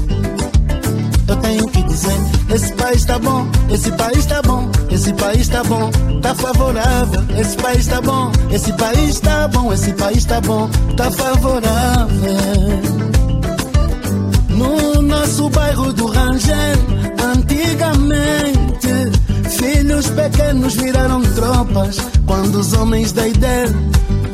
eu 1.27 1.37
tenho 1.37 1.69
que 1.69 1.83
dizer: 1.85 2.17
esse 2.55 2.73
país 2.75 3.05
tá 3.05 3.19
bom, 3.19 3.47
esse 3.71 3.91
país 3.93 4.27
tá 4.27 4.43
bom, 4.43 4.71
esse 4.91 5.13
país 5.15 5.49
tá 5.49 5.65
bom, 5.65 5.91
tá 6.21 6.35
favorável. 6.35 7.25
Esse 7.39 7.57
país 7.57 7.87
tá 7.87 8.01
bom, 8.01 8.31
esse 8.51 8.73
país 8.75 9.21
tá 9.21 9.49
bom, 9.49 9.73
esse 9.73 9.93
país 9.93 10.25
tá 10.25 10.41
bom, 10.41 10.69
tá 10.97 11.11
favorável. 11.11 12.09
No 14.51 15.03
nosso 15.03 15.49
bairro 15.51 15.93
do 15.93 16.07
Rangel, 16.07 16.79
antigamente, 17.35 18.89
filhos 19.57 20.11
pequenos 20.11 20.75
viraram 20.75 21.23
tropas 21.35 21.99
quando 22.27 22.57
os 22.57 22.73
homens 22.73 23.13
da 23.13 23.29
ideia 23.29 23.69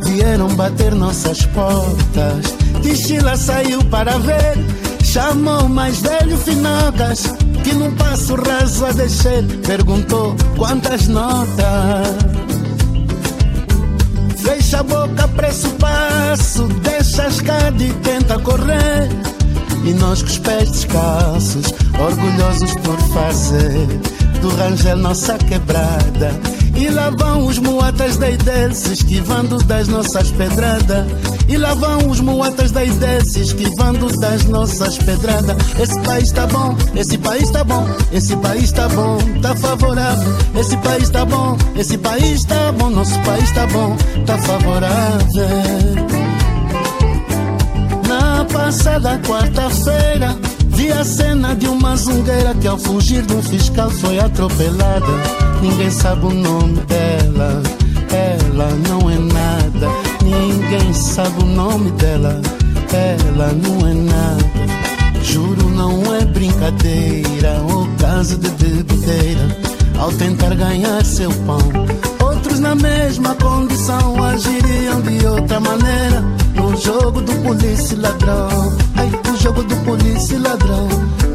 vieram 0.04 0.48
bater 0.54 0.94
nossas 0.94 1.44
portas. 1.46 2.54
Tichila 2.82 3.36
saiu 3.36 3.82
para 3.84 4.18
ver, 4.18 4.56
chamou 5.02 5.68
mais 5.68 6.00
velho 6.00 6.36
Finocas, 6.38 7.24
que 7.62 7.74
num 7.74 7.94
passo 7.96 8.34
raso 8.34 8.86
a 8.86 8.92
descer, 8.92 9.44
perguntou 9.66 10.36
quantas 10.56 11.08
notas. 11.08 12.08
Fecha 14.36 14.80
a 14.80 14.82
boca, 14.82 15.28
pressa 15.28 15.68
o 15.68 15.72
passo, 15.72 16.64
deixa 16.82 17.24
as 17.24 17.38
e 17.38 17.92
tenta 18.02 18.38
correr. 18.40 19.08
E 19.84 19.92
nós 19.94 20.22
com 20.22 20.28
os 20.28 20.38
pés 20.38 20.70
descalços, 20.70 21.74
orgulhosos 21.98 22.72
por 22.82 22.98
fazer 23.12 24.14
do 24.44 24.54
Rangel 24.56 24.98
nossa 24.98 25.38
quebrada. 25.38 26.38
E 26.76 26.88
lá 26.90 27.08
vão 27.08 27.46
os 27.46 27.58
muatas 27.58 28.18
da 28.18 28.30
IDEL 28.30 28.74
se 28.74 28.92
esquivando 28.92 29.56
das 29.64 29.88
nossas 29.88 30.30
pedradas. 30.32 31.06
E 31.48 31.56
lá 31.56 31.72
vão 31.72 32.10
os 32.10 32.20
muatas 32.20 32.70
da 32.70 32.84
IDEL 32.84 33.24
se 33.24 33.40
esquivando 33.40 34.06
das 34.18 34.44
nossas 34.44 34.98
pedradas. 34.98 35.56
Esse 35.80 35.98
país 36.00 36.30
tá 36.30 36.46
bom, 36.46 36.76
esse 36.94 37.16
país 37.16 37.50
tá 37.50 37.64
bom, 37.64 37.86
esse 38.12 38.36
país 38.36 38.70
tá 38.70 38.86
bom, 38.88 39.16
tá 39.40 39.56
favorável. 39.56 40.36
Esse 40.60 40.76
país 40.76 41.08
tá 41.08 41.24
bom, 41.24 41.56
esse 41.74 41.96
país 41.96 42.44
tá 42.44 42.70
bom, 42.72 42.90
nosso 42.90 43.18
país 43.20 43.50
tá 43.52 43.66
bom, 43.68 43.96
tá 44.26 44.36
favorável. 44.36 45.48
Na 48.06 48.44
passada 48.44 49.18
quarta-feira, 49.26 50.36
vi 50.74 50.90
a 50.92 51.04
cena 51.04 51.54
de 51.54 51.66
uma 51.66 51.96
zungueira 51.96 52.54
que 52.54 52.66
ao 52.66 52.78
fugir 52.78 53.22
de 53.22 53.34
um 53.34 53.42
fiscal 53.42 53.90
foi 53.90 54.18
atropelada. 54.18 55.06
Ninguém 55.60 55.90
sabe 55.90 56.26
o 56.26 56.30
nome 56.30 56.80
dela, 56.82 57.62
ela 58.10 58.70
não 58.88 59.10
é 59.10 59.18
nada. 59.18 59.88
Ninguém 60.22 60.92
sabe 60.92 61.42
o 61.42 61.46
nome 61.46 61.90
dela, 61.92 62.40
ela 62.92 63.52
não 63.52 63.88
é 63.88 63.94
nada. 63.94 64.44
Juro, 65.22 65.70
não 65.70 66.14
é 66.14 66.24
brincadeira 66.24 67.60
ou 67.70 67.88
caso 67.98 68.36
de 68.36 68.50
bebedeira. 68.50 69.74
Ao 69.98 70.12
tentar 70.12 70.54
ganhar 70.54 71.04
seu 71.04 71.30
pão, 71.46 71.58
outros 72.20 72.58
na 72.58 72.74
mesma 72.74 73.34
condição 73.36 74.22
agiriam 74.22 75.00
de 75.02 75.26
outra 75.26 75.60
maneira. 75.60 76.43
No 76.54 76.76
jogo 76.76 77.20
do 77.20 77.32
polícia 77.42 77.98
ladrão, 77.98 78.76
ai, 78.96 79.10
o 79.30 79.36
jogo 79.36 79.62
do 79.62 79.76
polícia 79.84 80.38
ladrão. 80.38 80.88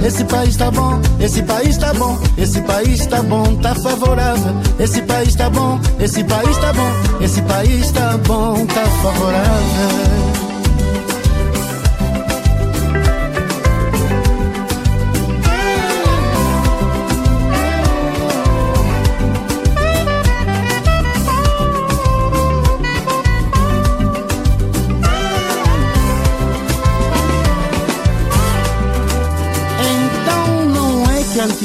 Esse 0.05 0.23
país 0.23 0.55
tá 0.55 0.71
bom, 0.71 0.99
esse 1.19 1.43
país 1.43 1.77
tá 1.77 1.93
bom, 1.93 2.17
esse 2.37 2.61
país 2.61 3.05
tá 3.05 3.21
bom, 3.21 3.55
tá 3.57 3.75
favorável. 3.75 4.55
Esse 4.79 5.01
país 5.01 5.35
tá 5.35 5.49
bom, 5.49 5.79
esse 5.99 6.23
país 6.23 6.57
tá 6.57 6.73
bom, 6.73 7.23
esse 7.23 7.41
país 7.41 7.91
tá 7.91 8.17
bom, 8.25 8.65
tá 8.65 8.85
favorável. 9.03 10.48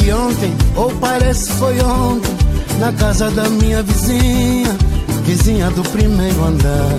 Anteontem, 0.04 0.54
ou 0.76 0.90
parece 0.96 1.50
foi 1.52 1.80
ontem, 1.80 2.36
na 2.78 2.92
casa 2.92 3.30
da 3.30 3.48
minha 3.48 3.82
vizinha, 3.82 4.76
vizinha 5.24 5.70
do 5.70 5.82
primeiro 5.90 6.44
andar. 6.44 6.98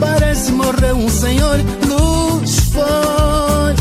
Parece 0.00 0.50
morreu 0.50 0.96
um 0.96 1.08
senhor, 1.08 1.58
luz 1.86 2.58
foi. 2.72 3.74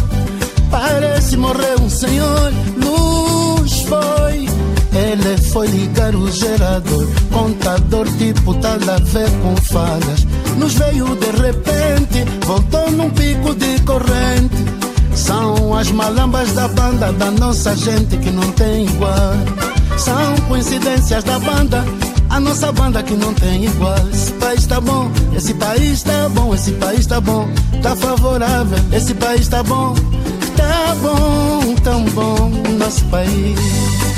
Parece 0.70 1.36
morreu 1.38 1.80
um 1.82 1.90
senhor, 1.90 2.54
luz 2.78 3.82
foi. 3.82 4.48
Ele 4.94 5.38
foi 5.52 5.68
ligar 5.68 6.14
o 6.14 6.30
gerador, 6.30 7.08
contador 7.32 8.08
tipo 8.18 8.54
tal 8.56 8.74
a 8.74 8.98
ver 9.04 9.30
com 9.42 9.56
falhas. 9.58 10.28
Nos 10.58 10.74
veio 10.76 11.16
de 11.16 11.32
repente, 11.42 12.26
voltou 12.46 12.92
num 12.92 13.10
pico 13.10 13.56
de 13.56 13.82
corrente. 13.82 14.81
São 15.32 15.74
as 15.78 15.90
malambas 15.94 16.52
da 16.52 16.68
banda 16.68 17.14
da 17.14 17.32
nossa 17.32 17.74
gente 17.74 18.18
que 18.18 18.30
não 18.30 18.52
tem 18.52 18.84
igual. 18.84 19.34
São 19.98 20.36
coincidências 20.50 21.24
da 21.24 21.40
banda, 21.40 21.86
a 22.30 22.38
nossa 22.38 22.70
banda 22.74 23.02
que 23.02 23.14
não 23.14 23.34
tem 23.36 23.64
igual. 23.64 23.96
Esse 24.12 24.34
país 24.34 24.66
tá 24.68 24.82
bom, 24.82 25.10
esse 25.34 25.54
país 25.54 26.04
tá 26.04 26.28
bom, 26.28 26.54
esse 26.54 26.74
país 26.74 27.08
tá 27.08 27.22
bom, 27.22 27.48
tá 27.82 27.96
favorável. 27.96 28.78
Esse 28.92 29.14
país 29.14 29.48
tá 29.48 29.64
bom, 29.64 29.96
tá 30.58 30.96
bom, 31.02 31.76
tão 31.82 32.04
bom, 32.10 32.52
nosso 32.78 33.06
país. 33.06 34.11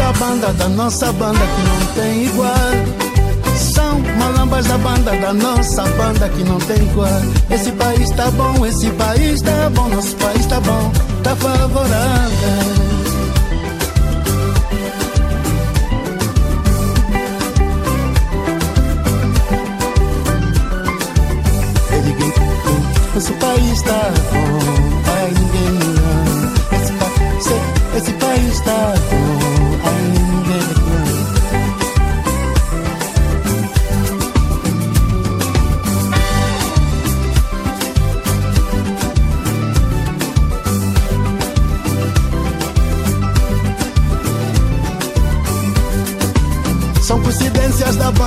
Da 0.00 0.12
banda, 0.12 0.52
da 0.54 0.68
nossa 0.70 1.12
banda 1.12 1.38
que 1.38 1.62
não 1.68 1.94
tem 1.94 2.24
igual. 2.24 2.50
São 3.58 4.00
malambas 4.18 4.66
da 4.66 4.78
banda, 4.78 5.10
da 5.16 5.34
nossa 5.34 5.82
banda 5.82 6.26
que 6.30 6.42
não 6.42 6.58
tem 6.58 6.76
igual. 6.78 7.20
Esse 7.50 7.70
país 7.72 8.10
tá 8.12 8.30
bom, 8.30 8.64
esse 8.64 8.90
país 8.92 9.42
tá 9.42 9.70
bom, 9.74 9.88
nosso 9.88 10.16
país 10.16 10.46
tá 10.46 10.58
bom, 10.60 10.90
tá 11.22 11.36
favorável. 11.36 12.90
Esse 23.16 23.32
país 23.34 23.82
tá 23.82 24.12
bom, 24.32 24.58
ai 25.14 25.30
ninguém 25.38 25.72
me. 25.72 25.90
Esse, 26.74 26.92
pa 26.94 27.06
esse, 27.38 27.98
esse 27.98 28.12
país 28.14 28.60
tá 28.60 28.99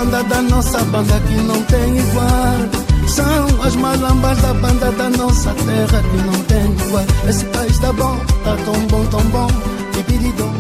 banda, 0.04 0.24
da 0.24 0.42
nossa 0.42 0.80
banda 0.86 1.20
que 1.22 1.36
não 1.36 1.62
tem 1.64 1.98
igual. 1.98 3.08
São 3.08 3.62
as 3.64 3.76
malambas 3.76 4.38
da 4.42 4.54
banda 4.54 4.92
da 4.92 5.10
nossa 5.10 5.54
terra 5.54 6.02
que 6.02 6.18
não 6.18 6.44
tem 6.44 6.88
igual. 6.88 7.06
Esse 7.28 7.46
país 7.46 7.80
tá 7.80 7.94
bom, 7.94 8.18
tá 8.44 8.56
tão 8.66 8.88
bom, 8.88 9.06
tão 9.06 9.22
bom. 9.30 9.48
Pipiridom, 9.94 10.54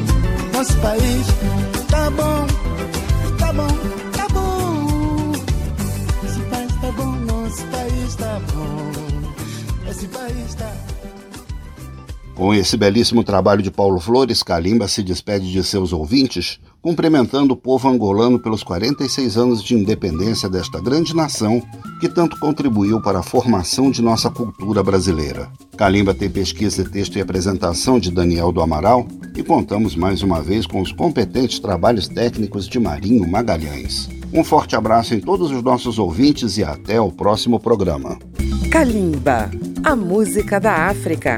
nosso 0.53 0.75
país 0.77 1.27
tá 1.89 2.09
bom, 2.11 2.47
tá 3.37 3.53
bom. 3.53 4.02
Com 12.35 12.51
esse 12.51 12.75
belíssimo 12.75 13.23
trabalho 13.23 13.61
de 13.61 13.69
Paulo 13.69 13.99
Flores, 13.99 14.41
Kalimba 14.41 14.87
se 14.87 15.03
despede 15.03 15.51
de 15.51 15.63
seus 15.63 15.93
ouvintes, 15.93 16.59
cumprimentando 16.81 17.53
o 17.53 17.57
povo 17.57 17.87
angolano 17.87 18.39
pelos 18.39 18.63
46 18.63 19.37
anos 19.37 19.63
de 19.63 19.75
independência 19.75 20.49
desta 20.49 20.81
grande 20.81 21.15
nação 21.15 21.61
que 21.99 22.09
tanto 22.09 22.37
contribuiu 22.39 22.99
para 22.99 23.19
a 23.19 23.23
formação 23.23 23.91
de 23.91 24.01
nossa 24.01 24.31
cultura 24.31 24.81
brasileira. 24.81 25.47
Kalimba 25.77 26.13
tem 26.13 26.27
pesquisa, 26.27 26.83
texto 26.83 27.17
e 27.17 27.21
apresentação 27.21 27.99
de 27.99 28.09
Daniel 28.09 28.51
do 28.51 28.61
Amaral 28.61 29.07
e 29.37 29.43
contamos 29.43 29.95
mais 29.95 30.23
uma 30.23 30.41
vez 30.41 30.65
com 30.65 30.81
os 30.81 30.91
competentes 30.91 31.59
trabalhos 31.59 32.07
técnicos 32.07 32.67
de 32.67 32.79
Marinho 32.79 33.29
Magalhães. 33.29 34.09
Um 34.33 34.43
forte 34.43 34.75
abraço 34.75 35.13
em 35.13 35.19
todos 35.19 35.51
os 35.51 35.61
nossos 35.61 35.99
ouvintes 35.99 36.57
e 36.57 36.63
até 36.63 36.99
o 36.99 37.11
próximo 37.11 37.59
programa. 37.59 38.17
Kalimba, 38.71 39.51
a 39.83 39.95
música 39.95 40.59
da 40.59 40.87
África 40.87 41.37